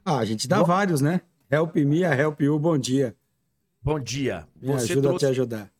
[0.04, 1.22] Ah, a gente dá vários, né?
[1.50, 3.16] Help me, a help you, bom dia.
[3.82, 4.48] Bom dia.
[4.60, 5.72] Me Você ajuda a te trouxe, ajudar.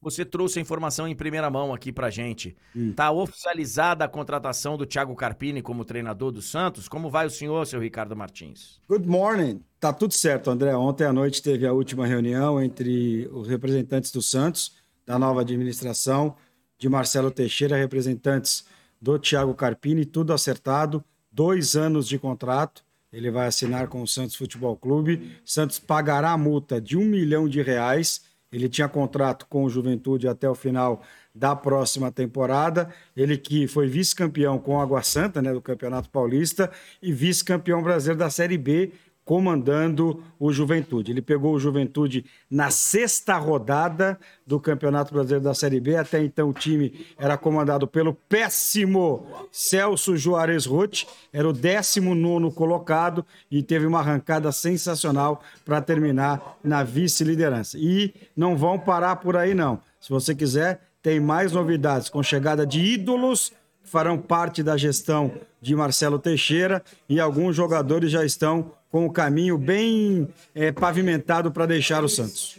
[0.00, 2.56] Você trouxe a informação em primeira mão aqui pra gente.
[2.74, 2.92] Hum.
[2.92, 6.88] Tá oficializada a contratação do Thiago Carpini como treinador do Santos?
[6.88, 8.80] Como vai o senhor, seu Ricardo Martins?
[8.88, 9.60] Good morning.
[9.80, 10.74] Tá tudo certo, André.
[10.76, 16.36] Ontem à noite teve a última reunião entre os representantes do Santos, da nova administração,
[16.78, 18.64] de Marcelo Teixeira, representantes
[19.00, 22.84] do Thiago Carpini, tudo acertado, dois anos de contrato.
[23.12, 25.38] Ele vai assinar com o Santos Futebol Clube.
[25.44, 28.27] Santos pagará a multa de um milhão de reais.
[28.52, 31.02] Ele tinha contrato com o Juventude até o final
[31.34, 32.88] da próxima temporada.
[33.16, 36.70] Ele que foi vice-campeão com o Água Santa, né, do Campeonato Paulista,
[37.02, 38.92] e vice-campeão brasileiro da Série B,
[39.28, 41.12] comandando o Juventude.
[41.12, 45.96] Ele pegou o Juventude na sexta rodada do Campeonato Brasileiro da Série B.
[45.96, 53.22] Até então o time era comandado pelo péssimo Celso Juarez Rotti, era o 19 colocado
[53.50, 57.76] e teve uma arrancada sensacional para terminar na vice-liderança.
[57.78, 59.78] E não vão parar por aí, não.
[60.00, 65.30] Se você quiser, tem mais novidades com chegada de ídolos que farão parte da gestão
[65.60, 71.66] de Marcelo Teixeira e alguns jogadores já estão com o caminho bem eh, pavimentado para
[71.66, 72.58] deixar o Santos.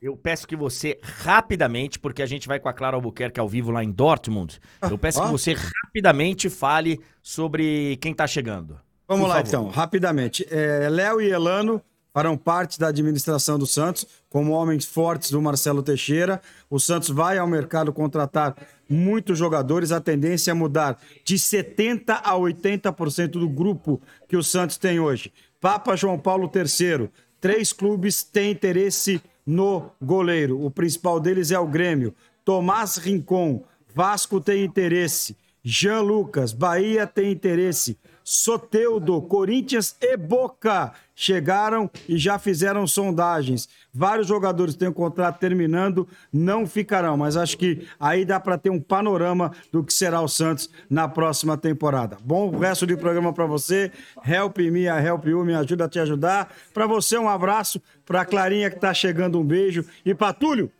[0.00, 3.72] Eu peço que você rapidamente, porque a gente vai com a Clara Albuquerque ao vivo
[3.72, 4.60] lá em Dortmund.
[4.82, 5.30] Eu peço que ó.
[5.30, 8.78] você rapidamente fale sobre quem tá chegando.
[9.08, 9.48] Vamos Por lá, favor.
[9.48, 10.46] então, rapidamente.
[10.50, 15.82] É, Léo e Elano farão parte da administração do Santos como homens fortes do Marcelo
[15.82, 16.40] Teixeira.
[16.70, 18.54] O Santos vai ao mercado contratar
[18.88, 19.92] muitos jogadores.
[19.92, 25.32] A tendência é mudar de 70% a 80% do grupo que o Santos tem hoje.
[25.60, 27.10] Papa João Paulo III.
[27.40, 30.64] Três clubes têm interesse no goleiro.
[30.64, 32.14] O principal deles é o Grêmio.
[32.44, 33.64] Tomás Rincon.
[33.94, 35.36] Vasco tem interesse.
[35.62, 37.98] Jean Lucas, Bahia tem interesse.
[38.28, 43.66] Soteudo, Corinthians e Boca chegaram e já fizeram sondagens.
[43.90, 48.68] Vários jogadores têm o contrato terminando, não ficarão, mas acho que aí dá para ter
[48.68, 52.18] um panorama do que será o Santos na próxima temporada.
[52.22, 53.90] Bom resto de programa para você.
[54.22, 56.54] Help me, a help you, me ajuda a te ajudar.
[56.74, 60.70] Para você um abraço, para Clarinha que tá chegando um beijo e para Túlio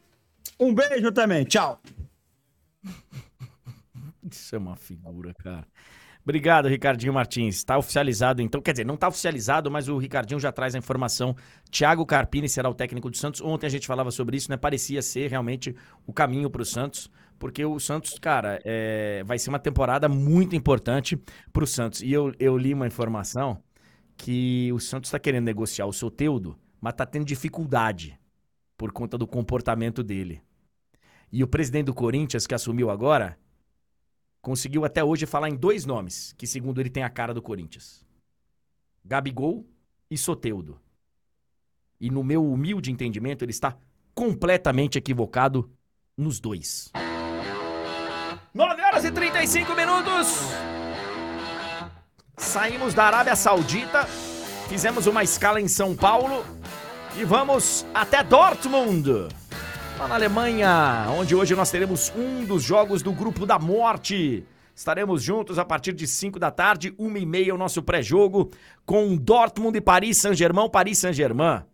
[0.60, 1.46] um beijo também.
[1.46, 1.80] Tchau.
[4.30, 5.66] Isso é uma figura, cara.
[6.28, 7.56] Obrigado, Ricardinho Martins.
[7.56, 8.60] Está oficializado, então.
[8.60, 11.34] Quer dizer, não está oficializado, mas o Ricardinho já traz a informação.
[11.70, 13.40] Thiago Carpini será o técnico do Santos.
[13.40, 14.58] Ontem a gente falava sobre isso, né?
[14.58, 15.74] Parecia ser realmente
[16.06, 20.54] o caminho para o Santos, porque o Santos, cara, é, vai ser uma temporada muito
[20.54, 21.18] importante
[21.50, 22.02] para o Santos.
[22.02, 23.62] E eu, eu li uma informação
[24.14, 28.20] que o Santos está querendo negociar o Soteudo, mas está tendo dificuldade
[28.76, 30.42] por conta do comportamento dele.
[31.32, 33.38] E o presidente do Corinthians, que assumiu agora,
[34.40, 38.06] conseguiu até hoje falar em dois nomes, que segundo ele tem a cara do Corinthians.
[39.04, 39.66] Gabigol
[40.10, 40.78] e Soteudo.
[42.00, 43.76] E no meu humilde entendimento, ele está
[44.14, 45.70] completamente equivocado
[46.16, 46.92] nos dois.
[48.54, 50.38] 9 horas e 35 minutos.
[52.36, 54.04] Saímos da Arábia Saudita,
[54.68, 56.44] fizemos uma escala em São Paulo
[57.16, 59.28] e vamos até Dortmund.
[59.98, 64.44] Lá na Alemanha, onde hoje nós teremos um dos jogos do Grupo da Morte.
[64.72, 68.48] Estaremos juntos a partir de 5 da tarde, 1 e meia, o nosso pré-jogo,
[68.86, 70.70] com Dortmund e Paris Saint-Germain.
[70.70, 71.64] Paris Saint-Germain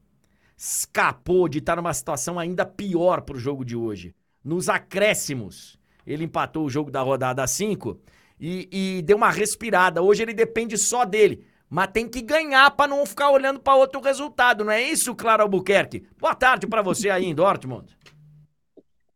[0.57, 4.15] escapou de estar numa situação ainda pior para o jogo de hoje.
[4.43, 8.01] Nos acréscimos, ele empatou o jogo da rodada 5
[8.41, 10.01] e, e deu uma respirada.
[10.01, 11.45] Hoje ele depende só dele.
[11.69, 15.43] Mas tem que ganhar para não ficar olhando para outro resultado, não é isso, Clara
[15.43, 16.07] Albuquerque?
[16.19, 17.95] Boa tarde para você aí em Dortmund.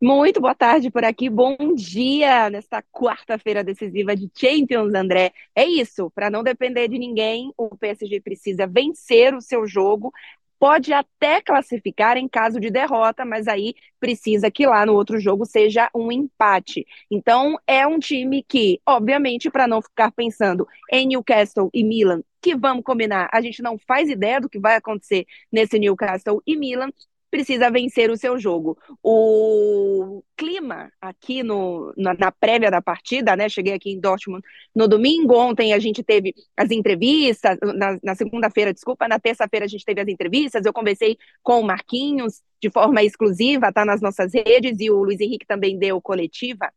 [0.01, 5.33] Muito boa tarde por aqui, bom dia nesta quarta-feira decisiva de Champions, André.
[5.57, 10.13] É isso, para não depender de ninguém, o PSG precisa vencer o seu jogo,
[10.57, 15.45] pode até classificar em caso de derrota, mas aí precisa que lá no outro jogo
[15.45, 16.87] seja um empate.
[17.11, 22.55] Então, é um time que, obviamente, para não ficar pensando em Newcastle e Milan, que
[22.55, 26.91] vamos combinar, a gente não faz ideia do que vai acontecer nesse Newcastle e Milan,
[27.31, 28.79] precisa vencer o seu jogo.
[29.03, 33.49] O clima aqui no, na, na, prévia da partida, né?
[33.49, 34.43] Cheguei aqui em Dortmund
[34.75, 39.69] no domingo, ontem a gente teve as entrevistas, na, na segunda-feira, desculpa, na terça-feira a
[39.69, 44.33] gente teve as entrevistas, eu conversei com o Marquinhos de forma exclusiva, tá nas nossas
[44.35, 46.73] redes, e o Luiz Henrique também deu coletiva.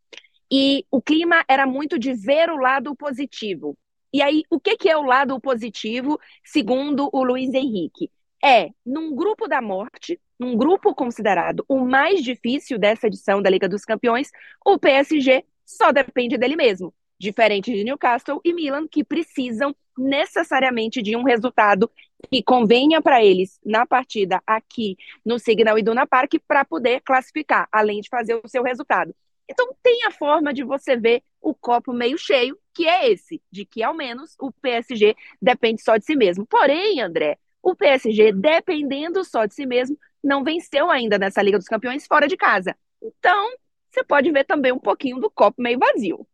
[0.52, 3.78] E o clima era muito de ver o lado positivo.
[4.14, 8.12] E aí, o que, que é o lado positivo, segundo o Luiz Henrique?
[8.44, 13.70] É, num grupo da morte, num grupo considerado o mais difícil dessa edição da Liga
[13.70, 14.32] dos Campeões,
[14.66, 16.92] o PSG só depende dele mesmo.
[17.20, 21.92] Diferente de Newcastle e Milan, que precisam necessariamente de um resultado
[22.32, 28.02] que convenha para eles na partida aqui no Signal Iduna Park para poder classificar, além
[28.02, 29.14] de fazer o seu resultado.
[29.48, 33.64] Então, tem a forma de você ver o copo meio cheio, que é esse, de
[33.64, 36.48] que ao menos o PSG depende só de si mesmo.
[36.48, 41.68] Porém, André, o PSG, dependendo só de si mesmo, não venceu ainda nessa Liga dos
[41.68, 42.76] Campeões fora de casa.
[43.02, 43.50] Então,
[43.90, 46.28] você pode ver também um pouquinho do copo meio vazio.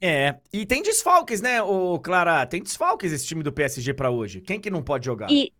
[0.00, 2.44] É, e tem desfalques, né, ô Clara?
[2.46, 4.40] Tem desfalques esse time do PSG para hoje.
[4.42, 5.30] Quem que não pode jogar?
[5.30, 5.50] E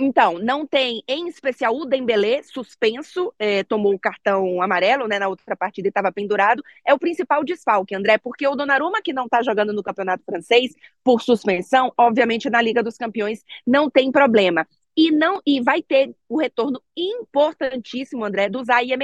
[0.00, 5.26] então, não tem, em especial, o Dembélé, suspenso, é, tomou o cartão amarelo, né, na
[5.26, 9.24] outra partida e estava pendurado, é o principal desfalque, André, porque o Donnarumma, que não
[9.24, 14.68] está jogando no campeonato francês por suspensão, obviamente na Liga dos Campeões não tem problema.
[14.98, 18.98] E não e vai ter o retorno importantíssimo, André, do Zaire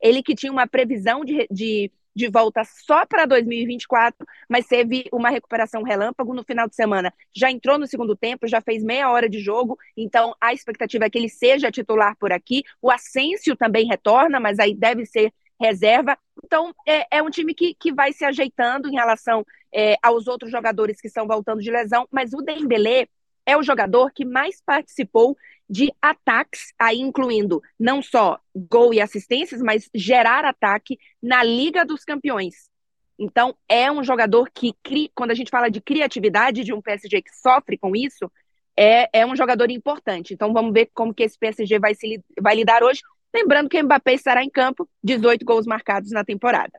[0.00, 5.30] ele que tinha uma previsão de, de de volta só para 2024, mas teve uma
[5.30, 7.12] recuperação relâmpago no final de semana.
[7.34, 11.10] Já entrou no segundo tempo, já fez meia hora de jogo, então a expectativa é
[11.10, 12.62] que ele seja titular por aqui.
[12.80, 16.16] O Asensio também retorna, mas aí deve ser reserva.
[16.44, 20.52] Então, é, é um time que, que vai se ajeitando em relação é, aos outros
[20.52, 23.08] jogadores que estão voltando de lesão, mas o Dembélé
[23.46, 25.36] é o jogador que mais participou
[25.68, 32.04] de ataques, aí incluindo não só gol e assistências, mas gerar ataque na Liga dos
[32.04, 32.68] Campeões.
[33.18, 34.74] Então, é um jogador que,
[35.14, 38.30] quando a gente fala de criatividade de um PSG que sofre com isso,
[38.76, 40.34] é, é um jogador importante.
[40.34, 43.00] Então, vamos ver como que esse PSG vai, se, vai lidar hoje.
[43.32, 46.78] Lembrando que o Mbappé estará em campo, 18 gols marcados na temporada.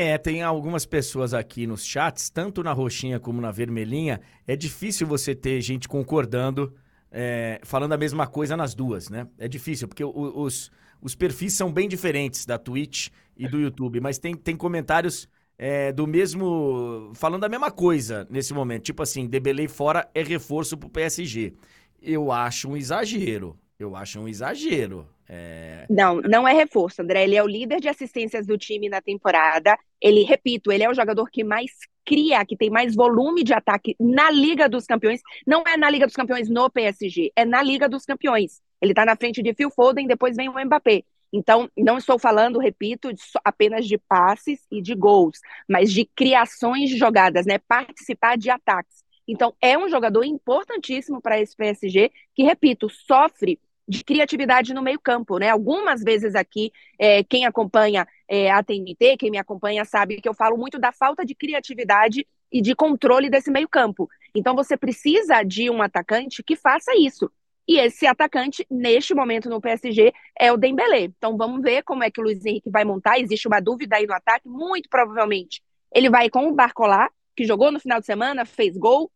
[0.00, 4.20] É, tem algumas pessoas aqui nos chats, tanto na roxinha como na vermelhinha.
[4.46, 6.72] É difícil você ter gente concordando
[7.10, 9.26] é, falando a mesma coisa nas duas, né?
[9.36, 10.70] É difícil, porque os,
[11.02, 15.28] os perfis são bem diferentes da Twitch e do YouTube, mas tem, tem comentários
[15.58, 17.10] é, do mesmo.
[17.16, 18.84] falando a mesma coisa nesse momento.
[18.84, 21.54] Tipo assim, Debelei fora é reforço pro PSG.
[22.00, 23.58] Eu acho um exagero.
[23.78, 25.08] Eu acho um exagero.
[25.28, 25.86] É...
[25.88, 27.22] Não, não é reforço, André.
[27.22, 29.78] Ele é o líder de assistências do time na temporada.
[30.00, 31.70] Ele, repito, ele é o jogador que mais
[32.04, 35.20] cria, que tem mais volume de ataque na Liga dos Campeões.
[35.46, 38.60] Não é na Liga dos Campeões no PSG, é na Liga dos Campeões.
[38.82, 41.04] Ele está na frente de Phil Foden, depois vem o Mbappé.
[41.32, 43.10] Então, não estou falando, repito,
[43.44, 47.58] apenas de passes e de gols, mas de criações de jogadas, né?
[47.58, 49.04] Participar de ataques.
[49.28, 55.38] Então, é um jogador importantíssimo para esse PSG, que, repito, sofre de criatividade no meio-campo,
[55.38, 55.48] né?
[55.48, 60.34] Algumas vezes aqui, é, quem acompanha é, a TNT, quem me acompanha, sabe que eu
[60.34, 64.08] falo muito da falta de criatividade e de controle desse meio-campo.
[64.34, 67.30] Então, você precisa de um atacante que faça isso.
[67.66, 71.04] E esse atacante, neste momento no PSG, é o Dembélé.
[71.04, 73.18] Então, vamos ver como é que o Luiz Henrique vai montar.
[73.18, 75.62] Existe uma dúvida aí no ataque, muito provavelmente.
[75.92, 79.10] Ele vai com o Barcolá, que jogou no final de semana, fez gol,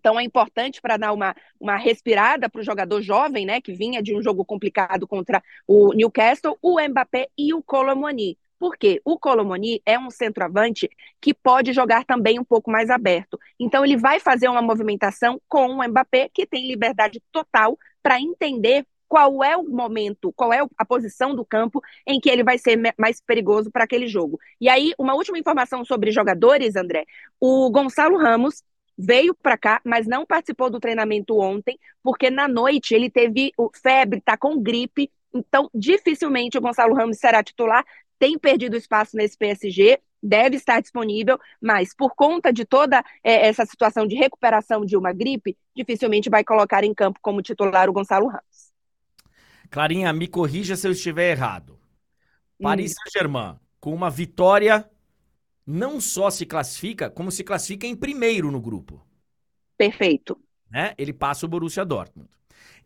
[0.00, 4.02] então é importante para dar uma, uma respirada para o jogador jovem, né, que vinha
[4.02, 8.38] de um jogo complicado contra o Newcastle, o Mbappé e o Colomoni.
[8.58, 9.00] Por quê?
[9.04, 10.88] O Colomoni é um centroavante
[11.20, 13.38] que pode jogar também um pouco mais aberto.
[13.58, 18.86] Então ele vai fazer uma movimentação com o Mbappé, que tem liberdade total para entender
[19.10, 22.78] qual é o momento, qual é a posição do campo em que ele vai ser
[22.96, 24.38] mais perigoso para aquele jogo.
[24.60, 27.04] E aí, uma última informação sobre jogadores, André.
[27.40, 28.62] O Gonçalo Ramos
[29.00, 34.18] veio para cá, mas não participou do treinamento ontem, porque na noite ele teve febre,
[34.18, 37.84] está com gripe, então dificilmente o Gonçalo Ramos será titular.
[38.18, 43.64] Tem perdido espaço nesse PSG, deve estar disponível, mas por conta de toda é, essa
[43.64, 48.26] situação de recuperação de uma gripe, dificilmente vai colocar em campo como titular o Gonçalo
[48.26, 48.70] Ramos.
[49.70, 51.78] Clarinha, me corrija se eu estiver errado.
[52.60, 52.94] Paris hum.
[53.04, 54.86] Saint-Germain, com uma vitória
[55.66, 59.04] não só se classifica, como se classifica em primeiro no grupo.
[59.76, 60.38] Perfeito.
[60.70, 60.94] Né?
[60.98, 62.28] Ele passa o Borussia Dortmund.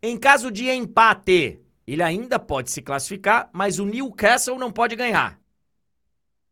[0.03, 5.41] Em caso de empate, ele ainda pode se classificar, mas o Newcastle não pode ganhar.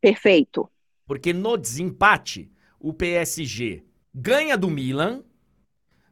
[0.00, 0.68] Perfeito.
[1.06, 5.22] Porque no desempate, o PSG ganha do Milan,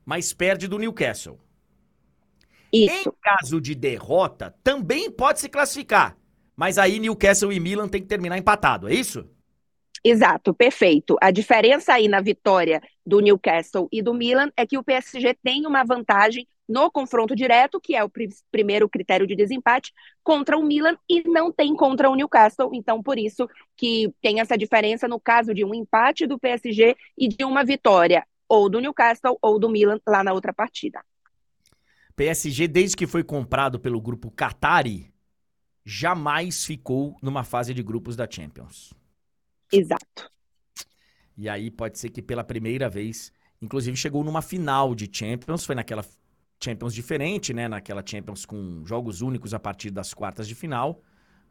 [0.05, 1.39] mas perde do Newcastle.
[2.73, 3.09] Isso.
[3.09, 6.17] Em caso de derrota, também pode se classificar.
[6.55, 9.29] Mas aí Newcastle e Milan tem que terminar empatado, é isso?
[10.03, 11.17] Exato, perfeito.
[11.21, 15.67] A diferença aí na vitória do Newcastle e do Milan é que o PSG tem
[15.67, 19.93] uma vantagem no confronto direto, que é o pri primeiro critério de desempate,
[20.23, 22.71] contra o Milan e não tem contra o Newcastle.
[22.73, 27.29] Então, por isso que tem essa diferença no caso de um empate do PSG e
[27.29, 31.05] de uma vitória ou do Newcastle ou do Milan lá na outra partida.
[32.17, 35.13] PSG, desde que foi comprado pelo grupo Qatari,
[35.85, 38.93] jamais ficou numa fase de grupos da Champions.
[39.73, 40.31] Exato.
[41.37, 45.75] E aí pode ser que pela primeira vez, inclusive chegou numa final de Champions, foi
[45.75, 46.05] naquela
[46.63, 47.67] Champions diferente, né?
[47.67, 51.03] Naquela Champions com jogos únicos a partir das quartas de final.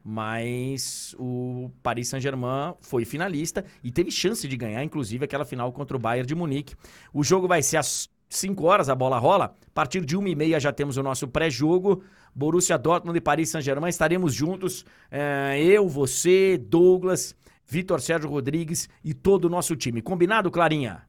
[0.02, 5.96] Mas o Paris Saint-Germain foi finalista e teve chance de ganhar, inclusive, aquela final contra
[5.96, 6.74] o Bayern de Munique.
[7.12, 9.46] O jogo vai ser às 5 horas, a bola rola.
[9.66, 12.02] A partir de 1 e meia já temos o nosso pré-jogo.
[12.34, 14.86] Borussia Dortmund e Paris Saint-Germain estaremos juntos.
[15.10, 17.34] É, eu, você, Douglas,
[17.70, 20.02] Vitor Sérgio Rodrigues e todo o nosso time.
[20.02, 21.02] Combinado, Clarinha?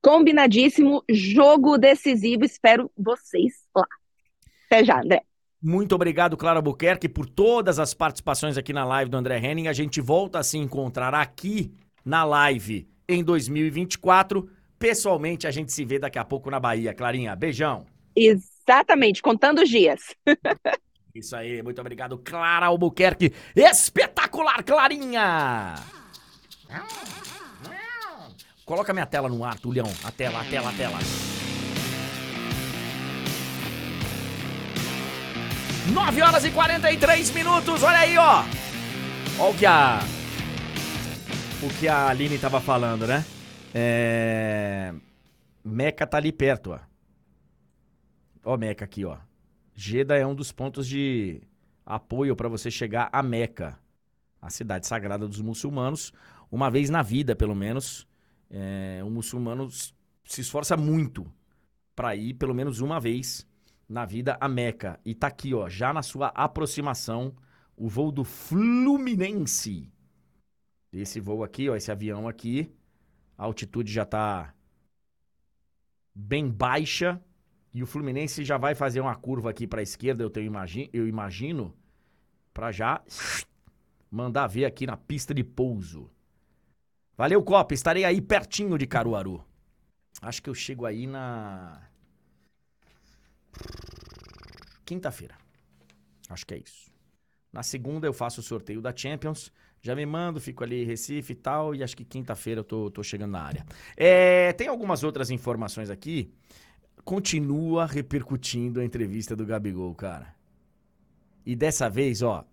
[0.00, 2.44] Combinadíssimo, jogo decisivo.
[2.44, 3.86] Espero vocês lá.
[4.66, 5.22] Até já, André.
[5.62, 9.68] Muito obrigado, Clara Buquerque, por todas as participações aqui na live do André Henning.
[9.68, 11.72] A gente volta a se encontrar aqui
[12.04, 14.48] na live em 2024.
[14.78, 16.92] Pessoalmente, a gente se vê daqui a pouco na Bahia.
[16.94, 17.86] Clarinha, beijão.
[18.14, 20.14] Exatamente, contando os dias.
[21.14, 23.32] Isso aí, muito obrigado, Clara Albuquerque.
[23.54, 25.76] Espetacular, Clarinha!
[28.64, 29.86] Coloca minha tela no ar, Tulhão.
[30.02, 30.98] A tela, a tela, a tela.
[35.92, 38.42] 9 horas e 43 minutos, olha aí, ó.
[39.38, 40.00] Olha o que a.
[41.62, 43.24] O que a Aline tava falando, né?
[43.72, 44.92] É.
[45.64, 46.80] Meca tá ali perto, ó.
[48.44, 49.16] Ó, Meca aqui, ó.
[49.74, 51.42] Jeddah é um dos pontos de
[51.84, 53.78] apoio para você chegar a Meca,
[54.40, 56.12] a cidade sagrada dos muçulmanos.
[56.50, 58.06] Uma vez na vida, pelo menos,
[58.48, 61.26] é, o muçulmano se esforça muito
[61.94, 63.46] para ir pelo menos uma vez
[63.88, 65.00] na vida a Meca.
[65.04, 67.34] E tá aqui, ó, já na sua aproximação,
[67.76, 69.92] o voo do Fluminense.
[70.92, 72.72] Esse voo aqui, ó, esse avião aqui,
[73.36, 74.54] a altitude já tá
[76.14, 77.20] bem baixa
[77.74, 80.88] e o Fluminense já vai fazer uma curva aqui para a esquerda, eu, tenho, imagi
[80.92, 81.74] eu imagino,
[82.52, 83.02] para já
[84.08, 86.08] mandar ver aqui na pista de pouso.
[87.16, 87.74] Valeu, Copa.
[87.74, 89.44] Estarei aí pertinho de Caruaru.
[90.22, 91.82] Acho que eu chego aí na.
[94.84, 95.36] Quinta-feira.
[96.28, 96.92] Acho que é isso.
[97.52, 99.52] Na segunda eu faço o sorteio da Champions.
[99.80, 101.74] Já me mando, fico ali em Recife e tal.
[101.74, 103.66] E acho que quinta-feira eu tô, tô, chegando na área.
[103.96, 106.32] É, tem algumas outras informações aqui.
[107.04, 110.34] Continua repercutindo a entrevista do Gabigol, cara.
[111.44, 112.46] E dessa vez, ó.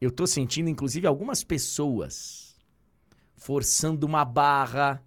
[0.00, 2.56] Eu tô sentindo, inclusive, algumas pessoas
[3.36, 5.04] forçando uma barra.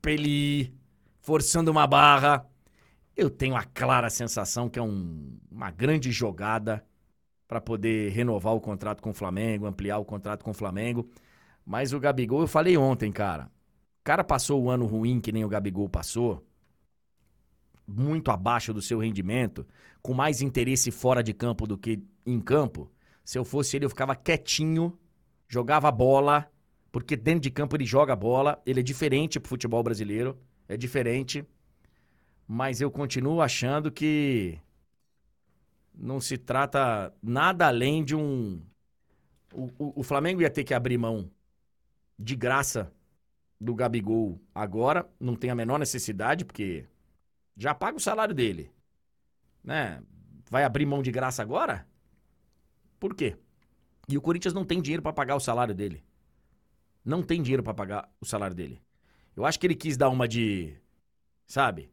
[0.00, 0.74] Peli,
[1.20, 2.44] forçando uma barra.
[3.16, 6.84] Eu tenho a clara sensação que é um, uma grande jogada
[7.46, 11.08] para poder renovar o contrato com o Flamengo, ampliar o contrato com o Flamengo.
[11.64, 13.51] Mas o Gabigol, eu falei ontem, cara.
[14.04, 16.44] Cara passou o ano ruim que nem o Gabigol passou,
[17.86, 19.66] muito abaixo do seu rendimento,
[20.02, 22.90] com mais interesse fora de campo do que em campo.
[23.24, 24.98] Se eu fosse ele, eu ficava quietinho,
[25.48, 26.50] jogava bola,
[26.90, 30.38] porque dentro de campo ele joga bola, ele é diferente pro futebol brasileiro,
[30.68, 31.44] é diferente.
[32.46, 34.58] Mas eu continuo achando que
[35.94, 38.60] não se trata nada além de um.
[39.52, 41.30] O, o, o, Flamengo ia ter que abrir mão
[42.18, 42.92] de graça
[43.62, 46.84] do Gabigol agora, não tem a menor necessidade, porque
[47.56, 48.72] já paga o salário dele.
[49.62, 50.02] Né?
[50.50, 51.86] Vai abrir mão de graça agora?
[52.98, 53.36] Por quê?
[54.08, 56.04] E o Corinthians não tem dinheiro para pagar o salário dele.
[57.04, 58.82] Não tem dinheiro para pagar o salário dele.
[59.36, 60.76] Eu acho que ele quis dar uma de.
[61.46, 61.88] Sabe?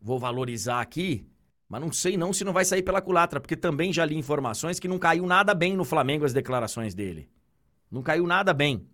[0.00, 1.28] Vou valorizar aqui,
[1.68, 4.80] mas não sei não se não vai sair pela culatra, porque também já li informações
[4.80, 7.28] que não caiu nada bem no Flamengo as declarações dele.
[7.90, 8.88] Não caiu nada bem.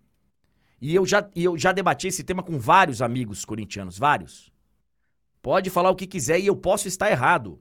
[0.80, 4.52] E eu já, e eu já debati esse tema com vários amigos corintianos, vários.
[5.40, 7.60] Pode falar o que quiser e eu posso estar errado.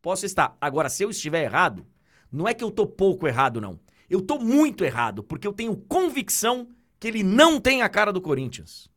[0.00, 0.56] Posso estar.
[0.60, 1.86] Agora, se eu estiver errado,
[2.30, 3.78] não é que eu tô pouco errado, não.
[4.08, 8.20] Eu tô muito errado, porque eu tenho convicção que ele não tem a cara do
[8.20, 8.88] Corinthians.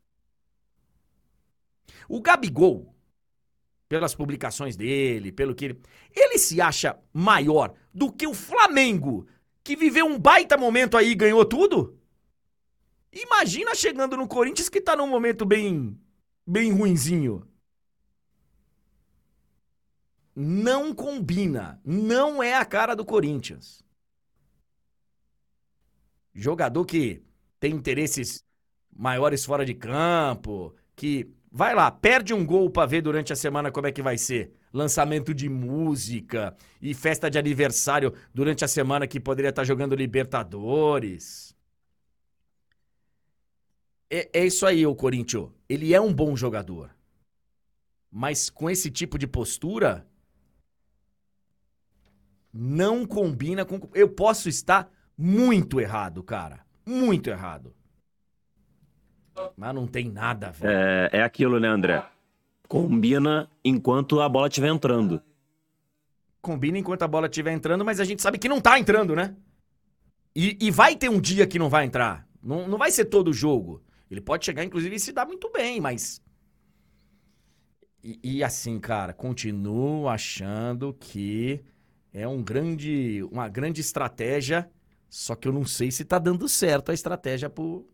[2.07, 2.93] O Gabigol,
[3.89, 5.81] pelas publicações dele, pelo que ele.
[6.15, 9.27] Ele se acha maior do que o Flamengo,
[9.63, 11.96] que viveu um baita momento aí e ganhou tudo?
[13.21, 15.99] Imagina chegando no Corinthians que tá num momento bem.
[16.45, 17.47] bem ruinzinho.
[20.39, 21.81] não combina.
[21.83, 23.83] Não é a cara do Corinthians.
[26.31, 27.23] Jogador que
[27.59, 28.45] tem interesses
[28.95, 33.71] maiores fora de campo, que vai lá, perde um gol pra ver durante a semana
[33.71, 34.53] como é que vai ser.
[34.71, 41.46] Lançamento de música e festa de aniversário durante a semana que poderia estar jogando Libertadores.
[44.09, 45.49] É, é isso aí, o Corinthians.
[45.67, 46.89] Ele é um bom jogador.
[48.11, 50.07] Mas com esse tipo de postura,
[52.53, 53.79] não combina com.
[53.93, 56.65] Eu posso estar muito errado, cara.
[56.85, 57.75] Muito errado.
[59.55, 60.71] Mas não tem nada, velho.
[60.71, 62.03] É, é aquilo, né, André?
[62.67, 65.21] Combina enquanto a bola estiver entrando.
[66.41, 69.35] Combina enquanto a bola estiver entrando, mas a gente sabe que não tá entrando, né?
[70.35, 72.27] E, e vai ter um dia que não vai entrar.
[72.41, 73.83] Não, não vai ser todo jogo.
[74.09, 76.21] Ele pode chegar, inclusive, e se dar muito bem, mas.
[78.03, 81.61] E, e assim, cara, continuo achando que
[82.13, 84.69] é um grande, uma grande estratégia,
[85.09, 87.87] só que eu não sei se tá dando certo a estratégia pro,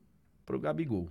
[0.46, 1.10] pro Gabigol.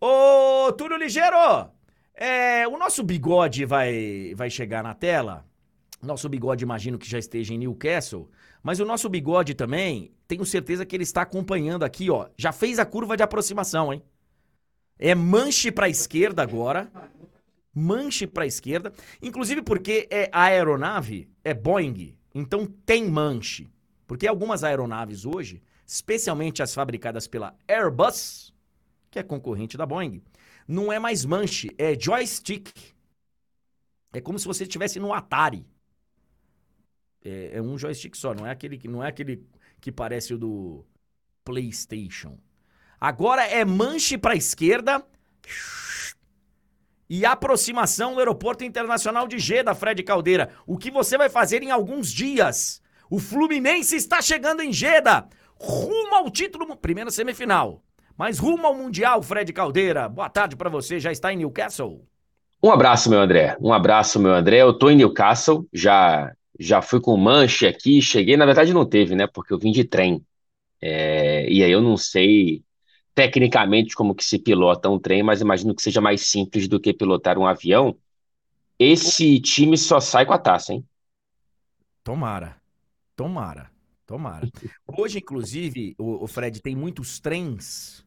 [0.00, 1.70] Ô, Túlio Ligeiro!
[2.14, 5.46] É, o nosso bigode vai, vai chegar na tela.
[6.02, 8.30] Nosso bigode, imagino que já esteja em Newcastle.
[8.62, 12.28] Mas o nosso bigode também, tenho certeza que ele está acompanhando aqui, ó.
[12.36, 14.02] Já fez a curva de aproximação, hein?
[14.98, 16.90] É manche para a esquerda agora.
[17.74, 18.92] Manche para a esquerda.
[19.20, 22.16] Inclusive porque é aeronave é Boeing.
[22.34, 23.68] Então tem manche.
[24.06, 28.54] Porque algumas aeronaves hoje, especialmente as fabricadas pela Airbus,
[29.10, 30.22] que é concorrente da Boeing,
[30.66, 32.70] não é mais manche, é joystick.
[34.12, 35.66] É como se você estivesse no Atari.
[37.24, 39.44] É, é, um joystick só, não é aquele que não é aquele
[39.80, 40.84] que parece o do
[41.44, 42.38] PlayStation.
[43.00, 45.04] Agora é manche para a esquerda
[47.08, 50.50] e aproximação do Aeroporto Internacional de Jeddah, Fred Caldeira.
[50.66, 52.82] O que você vai fazer em alguns dias?
[53.08, 57.82] O Fluminense está chegando em Jeddah, rumo ao título, primeira semifinal.
[58.16, 60.08] Mas rumo ao Mundial, Fred Caldeira.
[60.08, 62.02] Boa tarde para você, já está em Newcastle?
[62.62, 63.56] Um abraço, meu André.
[63.60, 64.62] Um abraço, meu André.
[64.62, 69.14] Eu tô em Newcastle, já já fui com manche aqui, cheguei, na verdade não teve,
[69.14, 69.26] né?
[69.26, 70.24] Porque eu vim de trem.
[70.80, 72.62] É, e aí eu não sei
[73.16, 76.92] tecnicamente como que se pilota um trem, mas imagino que seja mais simples do que
[76.92, 77.96] pilotar um avião.
[78.78, 80.86] Esse time só sai com a taça, hein?
[82.04, 82.60] Tomara.
[83.16, 83.70] Tomara.
[84.06, 84.46] Tomara.
[84.86, 88.04] Hoje, inclusive, o, o Fred tem muitos trens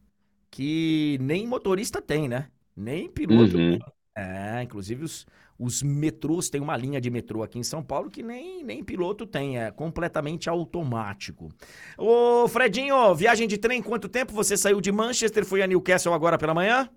[0.51, 2.47] que nem motorista tem, né?
[2.77, 3.57] Nem piloto.
[3.57, 3.79] Uhum.
[4.15, 5.25] É, inclusive os,
[5.59, 9.27] os metrôs, tem uma linha de metrô aqui em São Paulo que nem, nem piloto
[9.27, 11.49] tem, é completamente automático.
[11.97, 16.37] Ô, Fredinho, viagem de trem, quanto tempo você saiu de Manchester, foi a Newcastle agora
[16.37, 16.89] pela manhã?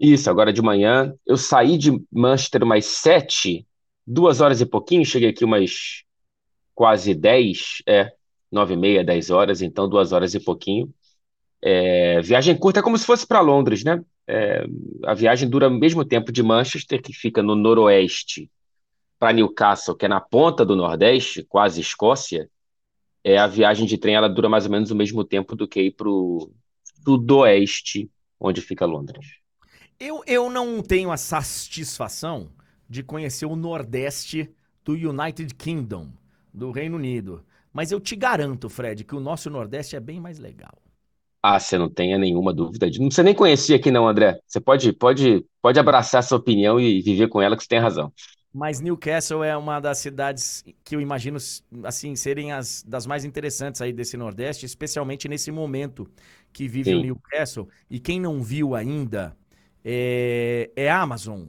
[0.00, 1.14] Isso, agora de manhã.
[1.26, 3.66] Eu saí de Manchester umas sete,
[4.06, 6.02] duas horas e pouquinho, cheguei aqui umas
[6.74, 8.12] quase dez, é,
[8.50, 10.92] nove e meia, dez horas, então duas horas e pouquinho.
[11.62, 14.02] É, viagem curta é como se fosse para Londres, né?
[14.28, 14.64] É,
[15.04, 18.50] a viagem dura o mesmo tempo de Manchester, que fica no noroeste,
[19.18, 22.50] para Newcastle, que é na ponta do nordeste, quase Escócia.
[23.22, 25.80] É, a viagem de trem ela dura mais ou menos o mesmo tempo do que
[25.80, 26.50] ir para o
[27.04, 29.26] sudoeste, onde fica Londres.
[29.98, 32.50] Eu, eu não tenho a satisfação
[32.88, 34.54] de conhecer o nordeste
[34.84, 36.12] do United Kingdom,
[36.52, 37.44] do Reino Unido.
[37.72, 40.85] Mas eu te garanto, Fred, que o nosso nordeste é bem mais legal.
[41.48, 42.86] Ah, você não tenha nenhuma dúvida.
[42.86, 44.36] Não precisa nem conhecer aqui, não, André.
[44.44, 48.12] Você pode, pode, pode abraçar essa opinião e viver com ela, que você tem razão.
[48.52, 51.36] Mas Newcastle é uma das cidades que eu imagino
[51.84, 56.10] assim serem as das mais interessantes aí desse Nordeste, especialmente nesse momento
[56.52, 56.96] que vive Sim.
[56.96, 57.68] o Newcastle.
[57.88, 59.36] E quem não viu ainda
[59.84, 61.44] é, é Amazon.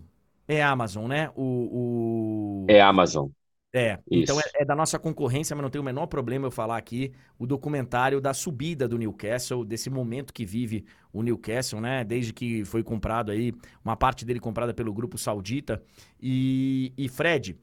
[0.47, 1.31] É Amazon, né?
[1.35, 2.65] O, o...
[2.69, 3.29] É Amazon.
[3.73, 4.55] É, então é, Isso.
[4.55, 8.19] é da nossa concorrência, mas não tem o menor problema eu falar aqui o documentário
[8.21, 12.03] da subida do Newcastle, desse momento que vive o Newcastle, né?
[12.03, 13.53] Desde que foi comprado aí,
[13.83, 15.83] uma parte dele comprada pelo grupo saudita.
[16.19, 17.59] E, e Fred,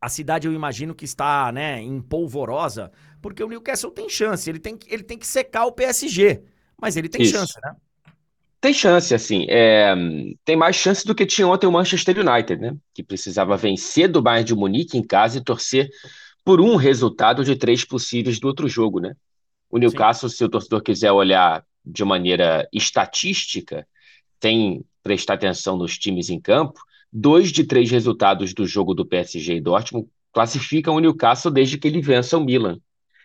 [0.00, 4.60] a cidade eu imagino que está, né, em polvorosa, porque o Newcastle tem chance, ele
[4.60, 6.42] tem, que- ele tem que secar o PSG,
[6.80, 7.24] mas ele tem Isso.
[7.24, 7.74] chance, né?
[8.60, 9.46] Tem chance, assim.
[9.48, 9.94] é,
[10.44, 12.76] tem mais chance do que tinha ontem o Manchester United, né?
[12.94, 15.88] Que precisava vencer do Bayern de Munique em casa e torcer
[16.44, 19.14] por um resultado de três possíveis do outro jogo, né?
[19.70, 23.86] O Newcastle, se o torcedor quiser olhar de maneira estatística,
[24.42, 26.80] sem prestar atenção nos times em campo,
[27.12, 31.88] dois de três resultados do jogo do PSG e Dortmund classificam o Newcastle desde que
[31.88, 32.78] ele vença o Milan.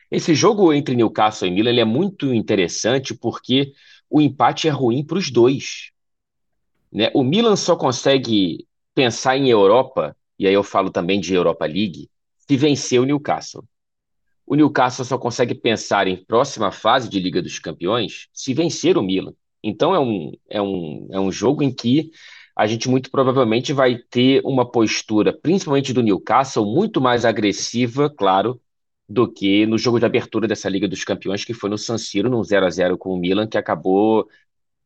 [0.10, 3.74] Esse jogo entre Newcastle e Milan ele é muito interessante porque
[4.10, 5.92] o empate é ruim para os dois.
[6.92, 7.12] Né?
[7.14, 12.10] O Milan só consegue pensar em Europa e aí eu falo também de Europa League,
[12.38, 13.64] se vencer o Newcastle.
[14.46, 19.02] O Newcastle só consegue pensar em próxima fase de Liga dos Campeões se vencer o
[19.02, 19.34] Milan.
[19.64, 22.12] Então é um, é um, é um jogo em que
[22.56, 28.62] a gente muito provavelmente vai ter uma postura, principalmente do Newcastle, muito mais agressiva, claro,
[29.08, 32.30] do que no jogo de abertura dessa Liga dos Campeões, que foi no San Siro,
[32.30, 34.28] num 0 a 0 com o Milan, que acabou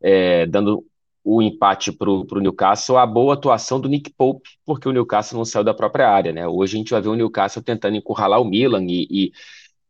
[0.01, 0.85] é, dando
[1.23, 5.45] o empate para o Newcastle, a boa atuação do Nick Pope, porque o Newcastle não
[5.45, 6.47] saiu da própria área, né?
[6.47, 9.31] Hoje a gente vai ver o Newcastle tentando encurralar o Milan e,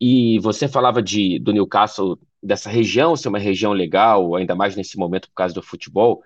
[0.01, 4.75] e, e você falava de, do Newcastle, dessa região ser uma região legal, ainda mais
[4.75, 6.23] nesse momento por causa do futebol.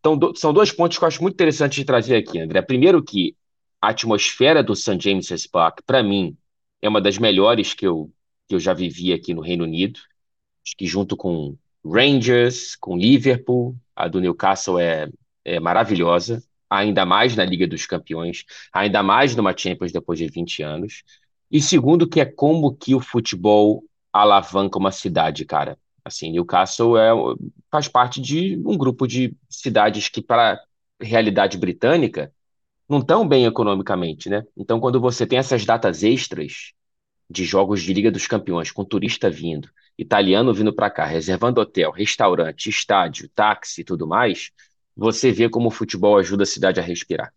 [0.00, 2.60] Então, do, são dois pontos que eu acho muito interessante de trazer aqui, André.
[2.62, 3.34] Primeiro que
[3.80, 4.98] a atmosfera do St.
[5.00, 6.36] James's Park, para mim,
[6.82, 8.12] é uma das melhores que eu,
[8.48, 10.00] que eu já vivi aqui no Reino Unido.
[10.66, 15.08] Acho que junto com Rangers, com Liverpool, a do Newcastle é,
[15.44, 20.62] é maravilhosa, ainda mais na Liga dos Campeões, ainda mais numa Champions depois de 20
[20.62, 21.04] anos.
[21.50, 25.78] E segundo, que é como que o futebol alavanca uma cidade, cara.
[26.04, 27.10] Assim, Newcastle é,
[27.70, 30.60] faz parte de um grupo de cidades que, para
[31.00, 32.32] realidade britânica,
[32.92, 34.44] não estão bem economicamente, né?
[34.54, 36.72] Então, quando você tem essas datas extras
[37.28, 41.90] de jogos de Liga dos Campeões, com turista vindo, italiano vindo para cá, reservando hotel,
[41.90, 44.50] restaurante, estádio, táxi e tudo mais,
[44.94, 47.32] você vê como o futebol ajuda a cidade a respirar.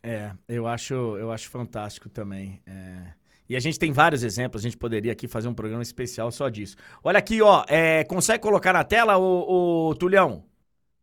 [0.00, 2.62] É, eu acho, eu acho fantástico também.
[2.64, 3.14] É...
[3.48, 6.48] E a gente tem vários exemplos, a gente poderia aqui fazer um programa especial só
[6.48, 6.76] disso.
[7.02, 10.44] Olha aqui, ó, é, consegue colocar na tela, o, o Tulhão?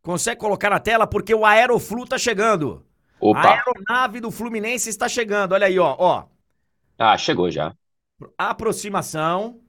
[0.00, 2.84] Consegue colocar na tela porque o Aeroflu tá chegando.
[3.22, 3.40] Opa.
[3.40, 5.52] A aeronave do Fluminense está chegando.
[5.52, 6.24] Olha aí, ó, ó.
[6.98, 7.72] Ah, chegou já.
[8.36, 9.60] Aproximação,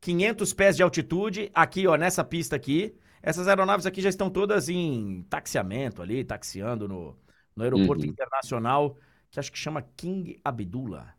[0.00, 2.96] 500 pés de altitude, aqui, ó, nessa pista aqui.
[3.22, 7.14] Essas aeronaves aqui já estão todas em taxiamento ali, taxiando no,
[7.54, 8.10] no aeroporto uhum.
[8.10, 8.96] internacional,
[9.30, 11.14] que acho que chama King Abdullah.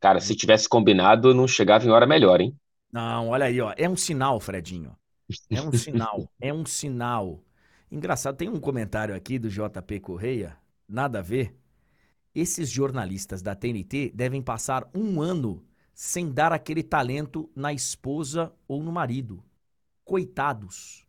[0.00, 2.54] Cara, se tivesse combinado, não chegava em hora melhor, hein?
[2.92, 3.72] Não, olha aí, ó.
[3.78, 4.94] É um sinal, Fredinho.
[5.50, 6.30] É um sinal.
[6.38, 7.42] é um sinal.
[7.90, 10.54] Engraçado, tem um comentário aqui do JP Correia,
[10.88, 11.54] nada a ver.
[12.34, 18.82] Esses jornalistas da TNT devem passar um ano sem dar aquele talento na esposa ou
[18.82, 19.44] no marido.
[20.04, 21.04] Coitados.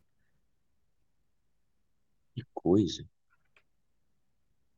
[2.33, 3.07] Que coisa.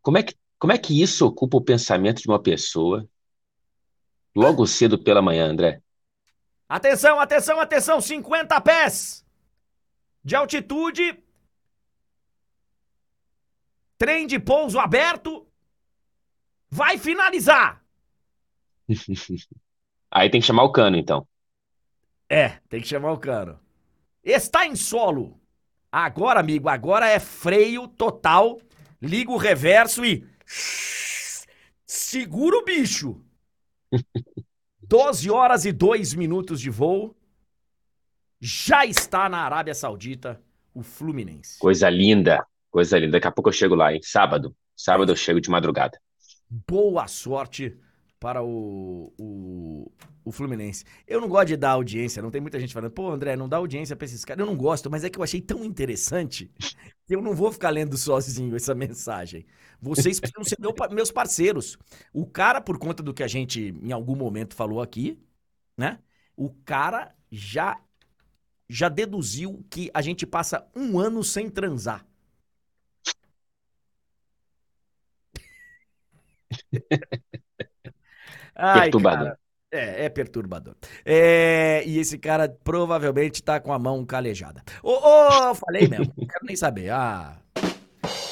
[0.01, 3.07] Como é que, como é que isso ocupa o pensamento de uma pessoa
[4.35, 5.81] logo cedo pela manhã, André?
[6.67, 8.01] Atenção, atenção, atenção!
[8.01, 9.25] 50 pés
[10.23, 11.23] de altitude
[14.01, 15.45] Trem de pouso aberto.
[16.71, 17.85] Vai finalizar.
[20.09, 21.27] Aí tem que chamar o cano, então.
[22.27, 23.59] É, tem que chamar o cano.
[24.23, 25.39] Está em solo.
[25.91, 28.59] Agora, amigo, agora é freio total.
[28.99, 30.27] Liga o reverso e.
[31.85, 33.23] Segura o bicho.
[34.81, 37.15] 12 horas e 2 minutos de voo.
[38.39, 40.41] Já está na Arábia Saudita
[40.73, 41.59] o Fluminense.
[41.59, 42.43] Coisa linda.
[42.71, 43.11] Coisa linda.
[43.11, 43.99] Daqui a pouco eu chego lá, hein?
[44.01, 44.55] Sábado.
[44.75, 45.99] Sábado eu chego de madrugada.
[46.49, 47.77] Boa sorte
[48.19, 49.91] para o, o,
[50.23, 50.85] o Fluminense.
[51.07, 53.57] Eu não gosto de dar audiência, não tem muita gente falando, pô, André, não dá
[53.57, 54.39] audiência para esses caras.
[54.39, 56.51] Eu não gosto, mas é que eu achei tão interessante
[57.05, 59.45] que eu não vou ficar lendo sozinho essa mensagem.
[59.81, 61.77] Vocês precisam ser meu, meus parceiros.
[62.13, 65.19] O cara, por conta do que a gente em algum momento falou aqui,
[65.75, 65.99] né?
[66.37, 67.79] O cara já
[68.69, 72.05] já deduziu que a gente passa um ano sem transar.
[78.55, 79.25] Ai, perturbador.
[79.25, 79.39] Cara,
[79.71, 80.75] é, é perturbador.
[81.05, 84.61] É, e esse cara provavelmente tá com a mão calejada.
[84.83, 86.89] Ô, ô, falei mesmo, não quero nem saber.
[86.89, 87.37] Ah.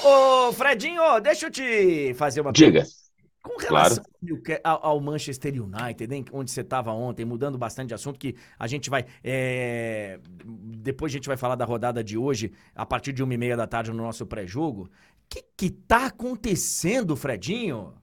[0.03, 2.81] Ô, Fredinho, deixa eu te fazer uma Diga.
[2.81, 2.99] pergunta.
[3.41, 4.61] Com relação claro.
[4.65, 8.67] ao, ao, Manchester United, hein, onde você estava ontem, mudando bastante de assunto, que a
[8.67, 9.05] gente vai.
[9.23, 10.19] É...
[10.43, 13.55] Depois a gente vai falar da rodada de hoje, a partir de uma e meia
[13.55, 14.83] da tarde no nosso pré-jogo.
[14.83, 14.89] O
[15.29, 17.93] que, que tá acontecendo, Fredinho?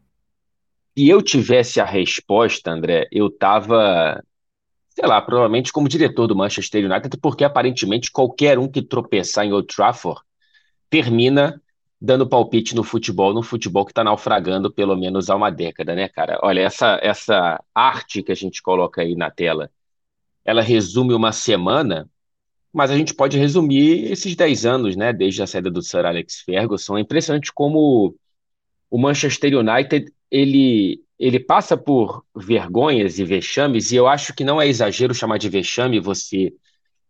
[0.97, 4.23] Se eu tivesse a resposta, André, eu tava,
[4.89, 9.53] sei lá, provavelmente como diretor do Manchester United, porque aparentemente qualquer um que tropeçar em
[9.53, 10.23] Old Trafford
[10.89, 11.61] termina
[12.01, 16.09] dando palpite no futebol, no futebol que está naufragando pelo menos há uma década, né,
[16.09, 16.39] cara?
[16.43, 19.71] Olha, essa, essa arte que a gente coloca aí na tela,
[20.45, 22.09] ela resume uma semana,
[22.73, 26.41] mas a gente pode resumir esses 10 anos, né, desde a saída do Sir Alex
[26.41, 26.97] Ferguson.
[26.97, 28.15] É impressionante como
[28.91, 34.61] o Manchester United ele, ele passa por vergonhas e vexames, e eu acho que não
[34.61, 36.53] é exagero chamar de vexame você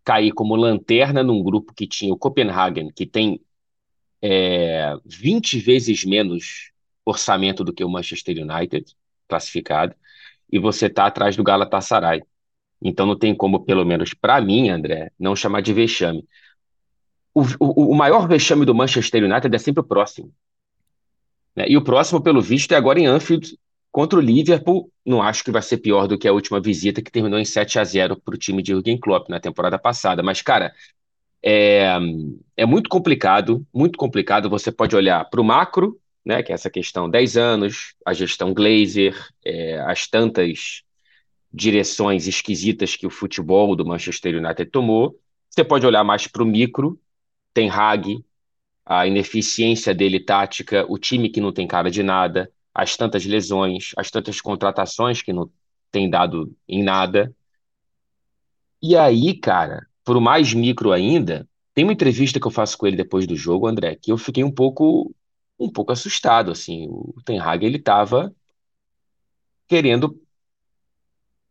[0.03, 3.41] cair como lanterna num grupo que tinha o Copenhagen, que tem
[4.21, 6.71] é, 20 vezes menos
[7.05, 8.85] orçamento do que o Manchester United,
[9.27, 9.95] classificado,
[10.51, 12.21] e você está atrás do Galatasaray.
[12.81, 16.27] Então não tem como, pelo menos para mim, André, não chamar de vexame.
[17.33, 20.33] O, o, o, maior vexame do Manchester United é sempre o próximo.
[21.57, 21.65] Né?
[21.67, 23.57] E o próximo, pelo visto, é agora em Anfield
[23.91, 24.91] contra o Liverpool.
[25.03, 27.79] Não acho que vai ser pior do que a última visita, que terminou em 7
[27.79, 30.21] a 0 para o time de Jürgen Klopp na temporada passada.
[30.21, 30.71] Mas, cara,
[31.43, 31.97] é,
[32.55, 34.51] é muito complicado, muito complicado.
[34.51, 38.53] Você pode olhar para o macro, né, que é essa questão 10 anos, a gestão
[38.53, 40.83] Glazer, é, as tantas
[41.51, 45.17] direções esquisitas que o futebol do Manchester United tomou.
[45.49, 46.99] Você pode olhar mais para o micro,
[47.51, 48.23] tem Hag,
[48.87, 53.91] a ineficiência dele tática, o time que não tem cara de nada, as tantas lesões,
[53.97, 55.51] as tantas contratações que não
[55.91, 57.35] tem dado em nada.
[58.81, 62.95] E aí, cara, por mais micro ainda, tem uma entrevista que eu faço com ele
[62.95, 65.13] depois do jogo, André, que eu fiquei um pouco
[65.59, 66.87] um pouco assustado, assim.
[66.87, 68.33] O Ten Hag, ele estava
[69.67, 70.21] querendo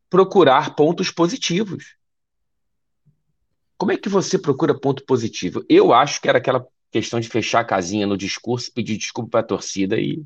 [0.09, 1.97] procurar pontos positivos.
[3.77, 5.65] Como é que você procura ponto positivo?
[5.69, 9.41] Eu acho que era aquela questão de fechar a casinha no discurso, pedir desculpa para
[9.41, 10.25] a torcida e,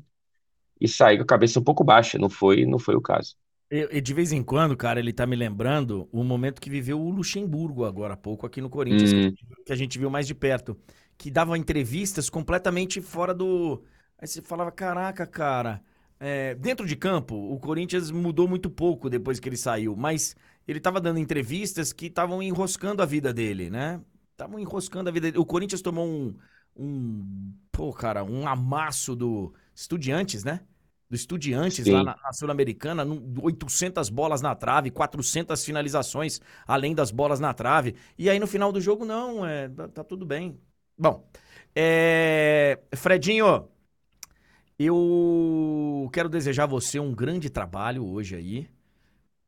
[0.79, 2.17] e sair com a cabeça um pouco baixa.
[2.17, 3.35] Não foi, não foi o caso.
[3.71, 7.09] E, de vez em quando, cara, ele tá me lembrando o momento que viveu o
[7.09, 9.33] Luxemburgo agora há pouco aqui no Corinthians, hum.
[9.65, 10.77] que, a gente, viu mais de perto.
[11.17, 13.81] Que dava entrevistas completamente fora do.
[14.19, 15.81] Aí você falava: caraca, cara,
[16.19, 20.35] é, dentro de campo, o Corinthians mudou muito pouco depois que ele saiu, mas
[20.67, 24.01] ele estava dando entrevistas que estavam enroscando a vida dele, né?
[24.41, 25.37] Estavam enroscando a vida dele.
[25.37, 26.35] O Corinthians tomou um,
[26.75, 30.61] um, pô, cara, um amasso do Estudiantes, né?
[31.07, 31.91] Do Estudiantes Sim.
[31.91, 33.05] lá na, na Sul-Americana,
[33.39, 37.95] 800 bolas na trave, 400 finalizações além das bolas na trave.
[38.17, 40.59] E aí no final do jogo, não, é, tá, tá tudo bem.
[40.97, 41.29] Bom,
[41.75, 43.67] é, Fredinho,
[44.79, 48.67] eu quero desejar a você um grande trabalho hoje aí.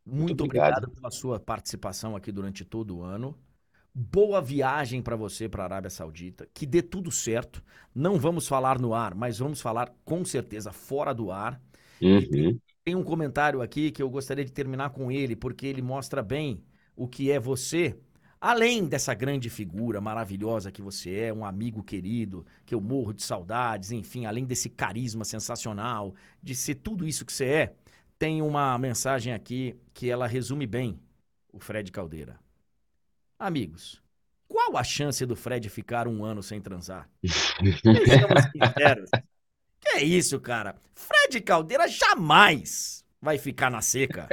[0.06, 0.78] Muito, Muito obrigado.
[0.78, 0.96] obrigado.
[0.96, 3.36] pela sua participação aqui durante todo o ano.
[3.96, 6.48] Boa viagem para você para a Arábia Saudita.
[6.54, 7.64] Que dê tudo certo.
[7.94, 11.62] Não vamos falar no ar, mas vamos falar com certeza fora do ar.
[12.02, 12.60] Uhum.
[12.84, 16.64] Tem um comentário aqui que eu gostaria de terminar com ele, porque ele mostra bem
[16.96, 17.98] o que é você
[18.46, 23.24] Além dessa grande figura maravilhosa que você é, um amigo querido, que eu morro de
[23.24, 27.76] saudades, enfim, além desse carisma sensacional, de ser tudo isso que você é,
[28.20, 31.00] tem uma mensagem aqui que ela resume bem
[31.54, 32.38] o Fred Caldeira.
[33.40, 34.02] Amigos,
[34.48, 37.10] qual a chance do Fred ficar um ano sem transar?
[37.24, 39.10] Sejamos sinceros.
[39.80, 40.76] Que é isso, cara?
[40.94, 44.30] Fred Caldeira jamais vai ficar na seca.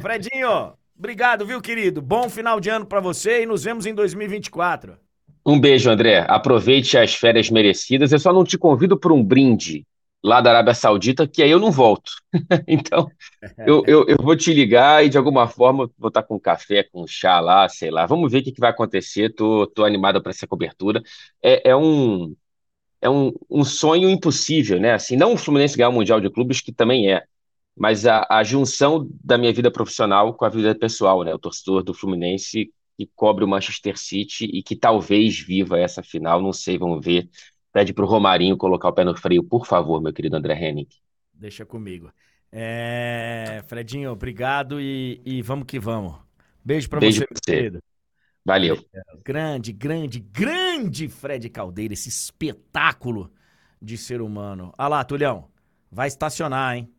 [0.00, 2.00] Fredinho, Obrigado, viu, querido?
[2.00, 4.96] Bom final de ano para você e nos vemos em 2024.
[5.44, 6.24] Um beijo, André.
[6.28, 8.12] Aproveite as férias merecidas.
[8.12, 9.84] Eu só não te convido para um brinde
[10.24, 12.10] lá da Arábia Saudita, que aí eu não volto.
[12.66, 13.10] então,
[13.66, 17.06] eu, eu, eu, vou te ligar e de alguma forma vou estar com café, com
[17.06, 18.06] chá lá, sei lá.
[18.06, 19.34] Vamos ver o que, que vai acontecer.
[19.34, 21.02] Tô, tô animado para essa cobertura.
[21.42, 22.34] É, é um
[23.02, 24.94] é um, um sonho impossível, né?
[24.94, 27.24] Assim, não o Fluminense ganhar o Mundial de Clubes, que também é,
[27.76, 31.34] mas a, a junção da minha vida profissional com a vida pessoal, né?
[31.34, 36.40] O torcedor do Fluminense que cobre o Manchester City e que talvez viva essa final,
[36.40, 37.28] não sei, vamos ver.
[37.74, 40.86] Pede para o Romarinho colocar o pé no freio, por favor, meu querido André Henning.
[41.32, 42.12] Deixa comigo.
[42.52, 43.64] É...
[43.66, 46.14] Fredinho, obrigado e, e vamos que vamos.
[46.64, 47.56] Beijo para você, você.
[47.56, 47.82] querido.
[48.44, 48.78] Valeu.
[49.24, 53.32] Grande, grande, grande Fred Caldeira, esse espetáculo
[53.82, 54.72] de ser humano.
[54.78, 55.48] Olha lá, Tulhão,
[55.90, 56.94] vai estacionar, hein?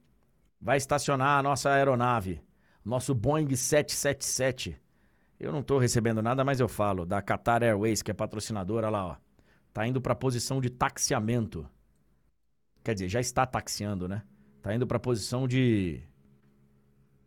[0.66, 2.42] vai estacionar a nossa aeronave,
[2.84, 4.76] nosso Boeing 777.
[5.40, 9.06] Eu não estou recebendo nada, mas eu falo, da Qatar Airways, que é patrocinadora lá,
[9.06, 9.25] ó.
[9.76, 11.70] Tá indo para a posição de taxiamento.
[12.82, 14.24] Quer dizer, já está taxiando, né?
[14.62, 16.02] Tá indo para a posição de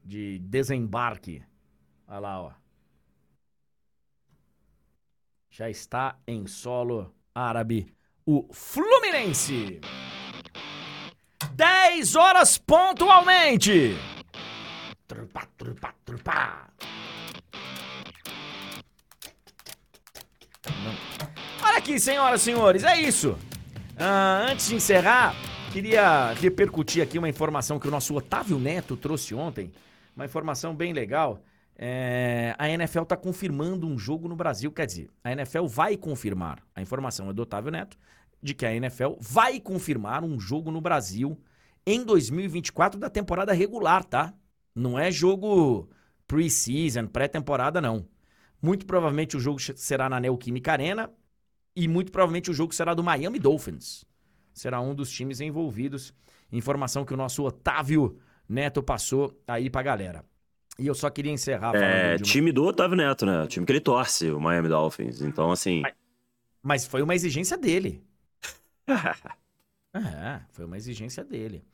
[0.03, 1.43] de desembarque.
[2.07, 2.53] Olha lá, ó.
[5.51, 7.95] Já está em solo árabe
[8.25, 9.83] o Fluminense.
[11.53, 13.91] 10 horas pontualmente.
[15.07, 16.71] Trupa, trupa, trupa.
[21.79, 23.39] Aqui, senhoras e senhores, é isso.
[23.97, 25.33] Ah, antes de encerrar,
[25.73, 29.73] queria repercutir aqui uma informação que o nosso Otávio Neto trouxe ontem.
[30.17, 31.41] Uma informação bem legal.
[31.77, 34.73] É, a NFL está confirmando um jogo no Brasil.
[34.73, 36.59] Quer dizer, a NFL vai confirmar.
[36.75, 37.97] A informação é do Otávio Neto
[38.43, 41.41] de que a NFL vai confirmar um jogo no Brasil
[41.87, 44.35] em 2024 da temporada regular, tá?
[44.75, 45.89] Não é jogo
[46.27, 48.05] pre-season, pré-temporada, não.
[48.61, 51.09] Muito provavelmente o jogo será na Neoquímica Arena
[51.85, 54.05] e muito provavelmente o jogo será do Miami Dolphins.
[54.53, 56.13] será um dos times envolvidos.
[56.51, 58.19] Informação que o nosso Otávio
[58.49, 60.25] Neto passou aí pra galera.
[60.79, 62.19] E eu só queria encerrar É, uma...
[62.19, 63.43] time do Otávio Neto, né?
[63.43, 65.21] O time que ele torce, o Miami Dolphins.
[65.21, 65.83] Então, assim.
[66.63, 68.03] Mas foi uma exigência dele.
[69.95, 71.65] É, foi uma exigência dele.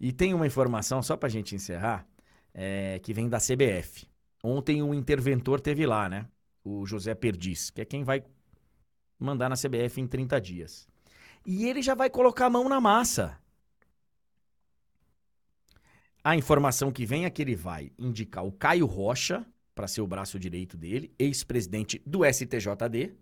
[0.00, 2.06] E tem uma informação, só pra gente encerrar,
[2.54, 4.06] é, que vem da CBF.
[4.42, 6.26] Ontem o interventor teve lá, né?
[6.64, 8.24] O José Perdiz, que é quem vai
[9.18, 10.88] mandar na CBF em 30 dias.
[11.44, 13.38] E ele já vai colocar a mão na massa.
[16.22, 20.06] A informação que vem é que ele vai indicar o Caio Rocha para ser o
[20.06, 23.14] braço direito dele, ex-presidente do STJD,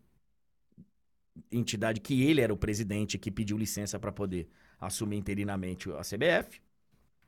[1.52, 4.48] entidade que ele era o presidente que pediu licença para poder
[4.80, 6.60] assumir interinamente a CBF.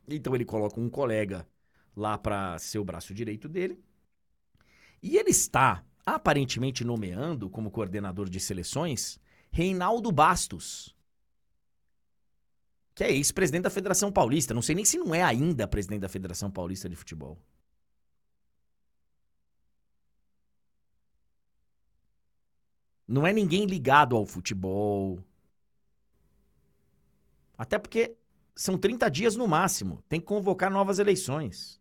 [0.09, 1.47] Então ele coloca um colega
[1.95, 3.79] lá para ser o braço direito dele.
[5.03, 9.19] E ele está aparentemente nomeando como coordenador de seleções
[9.51, 10.95] Reinaldo Bastos,
[12.95, 14.53] que é ex-presidente da Federação Paulista.
[14.53, 17.39] Não sei nem se não é ainda presidente da Federação Paulista de Futebol.
[23.07, 25.19] Não é ninguém ligado ao futebol.
[27.57, 28.17] Até porque
[28.55, 30.03] são 30 dias no máximo.
[30.09, 31.81] Tem que convocar novas eleições.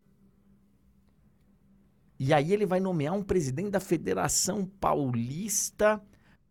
[2.19, 6.01] E aí ele vai nomear um presidente da Federação Paulista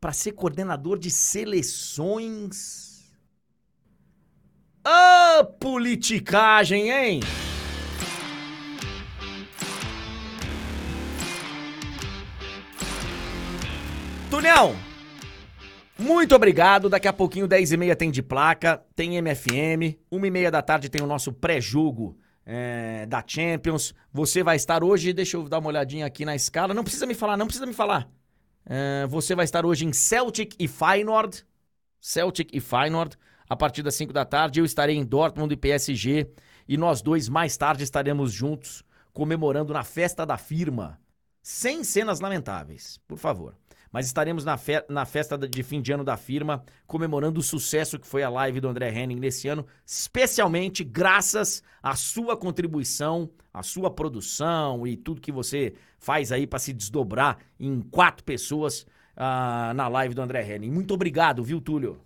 [0.00, 3.12] para ser coordenador de seleções.
[4.86, 7.20] Ô, politicagem, hein?
[14.30, 14.76] Tunhão,
[15.98, 16.88] muito obrigado.
[16.88, 19.98] Daqui a pouquinho, 10h30 tem de placa, tem MFM.
[20.12, 22.16] 1h30 da tarde tem o nosso pré-jogo
[22.46, 23.92] é, da Champions.
[24.12, 26.72] Você vai estar hoje, deixa eu dar uma olhadinha aqui na escala.
[26.72, 28.08] Não precisa me falar, não precisa me falar.
[28.64, 31.44] É, você vai estar hoje em Celtic e Feyenoord.
[32.00, 33.16] Celtic e Feyenoord,
[33.48, 34.60] a partir das 5 da tarde.
[34.60, 36.30] Eu estarei em Dortmund e PSG.
[36.68, 41.00] E nós dois, mais tarde, estaremos juntos, comemorando na festa da firma.
[41.42, 43.54] Sem cenas lamentáveis, por favor.
[43.96, 47.98] Mas estaremos na, fe na festa de fim de ano da firma, comemorando o sucesso
[47.98, 53.62] que foi a live do André Henning nesse ano, especialmente graças à sua contribuição, à
[53.62, 58.82] sua produção e tudo que você faz aí para se desdobrar em quatro pessoas
[59.16, 60.70] uh, na live do André Henning.
[60.70, 61.98] Muito obrigado, viu, Túlio?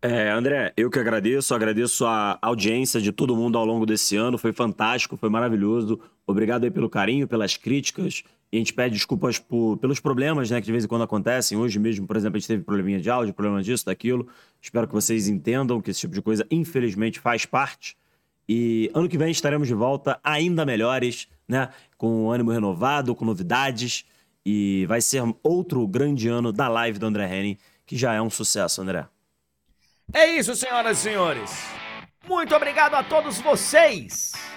[0.00, 4.38] É, André, eu que agradeço, agradeço a audiência de todo mundo ao longo desse ano,
[4.38, 5.98] foi fantástico, foi maravilhoso.
[6.24, 8.22] Obrigado aí pelo carinho, pelas críticas.
[8.52, 11.56] E a gente pede desculpas por, pelos problemas, né, que de vez em quando acontecem.
[11.56, 14.28] Hoje mesmo, por exemplo, a gente teve probleminha de áudio, problema disso, daquilo.
[14.60, 17.96] Espero que vocês entendam que esse tipo de coisa, infelizmente, faz parte.
[18.46, 24.04] E ano que vem estaremos de volta ainda melhores, né, com ânimo renovado, com novidades.
[24.44, 28.28] E vai ser outro grande ano da live do André Henning, que já é um
[28.28, 29.06] sucesso, André.
[30.12, 31.50] É isso, senhoras e senhores.
[32.28, 34.51] Muito obrigado a todos vocês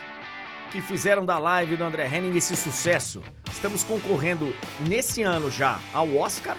[0.72, 3.22] que fizeram da live do André Henning esse sucesso.
[3.52, 4.54] Estamos concorrendo
[4.88, 6.58] nesse ano já ao Oscar,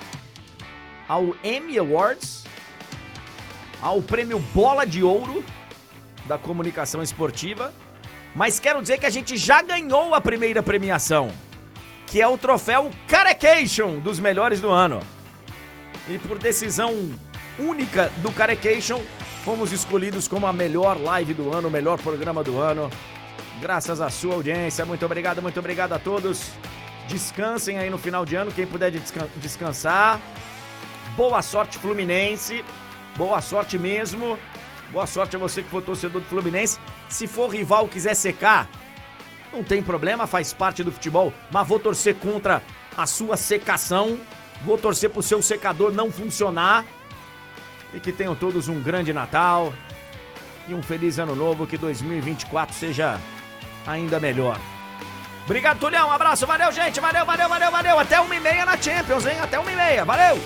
[1.09, 2.45] ao Emmy Awards,
[3.81, 5.45] ao prêmio Bola de Ouro
[6.27, 7.73] da comunicação esportiva.
[8.35, 11.31] Mas quero dizer que a gente já ganhou a primeira premiação,
[12.07, 15.01] que é o troféu Carecation dos melhores do ano.
[16.09, 17.11] E por decisão
[17.59, 19.01] única do Carecation,
[19.45, 22.91] fomos escolhidos como a melhor live do ano, o melhor programa do ano.
[23.61, 24.85] Graças à sua audiência.
[24.85, 26.51] Muito obrigado, muito obrigado a todos.
[27.09, 30.21] Descansem aí no final de ano, quem puder descan descansar.
[31.17, 32.65] Boa sorte, Fluminense.
[33.17, 34.39] Boa sorte mesmo.
[34.93, 36.79] Boa sorte a você que for torcedor do Fluminense.
[37.09, 38.69] Se for rival quiser secar,
[39.53, 41.33] não tem problema, faz parte do futebol.
[41.51, 42.63] Mas vou torcer contra
[42.97, 44.19] a sua secação.
[44.65, 46.85] Vou torcer pro seu secador não funcionar.
[47.95, 49.73] E que tenham todos um grande Natal
[50.69, 51.67] e um feliz ano novo.
[51.67, 53.19] Que 2024 seja
[53.87, 54.59] ainda melhor.
[55.45, 56.09] Obrigado, Tulhão.
[56.09, 56.47] Um abraço.
[56.47, 56.99] Valeu, gente.
[57.01, 57.99] Valeu, valeu, valeu, valeu.
[57.99, 59.39] Até uma e meia na Champions, hein?
[59.41, 60.05] Até uma e meia.
[60.05, 60.39] Valeu!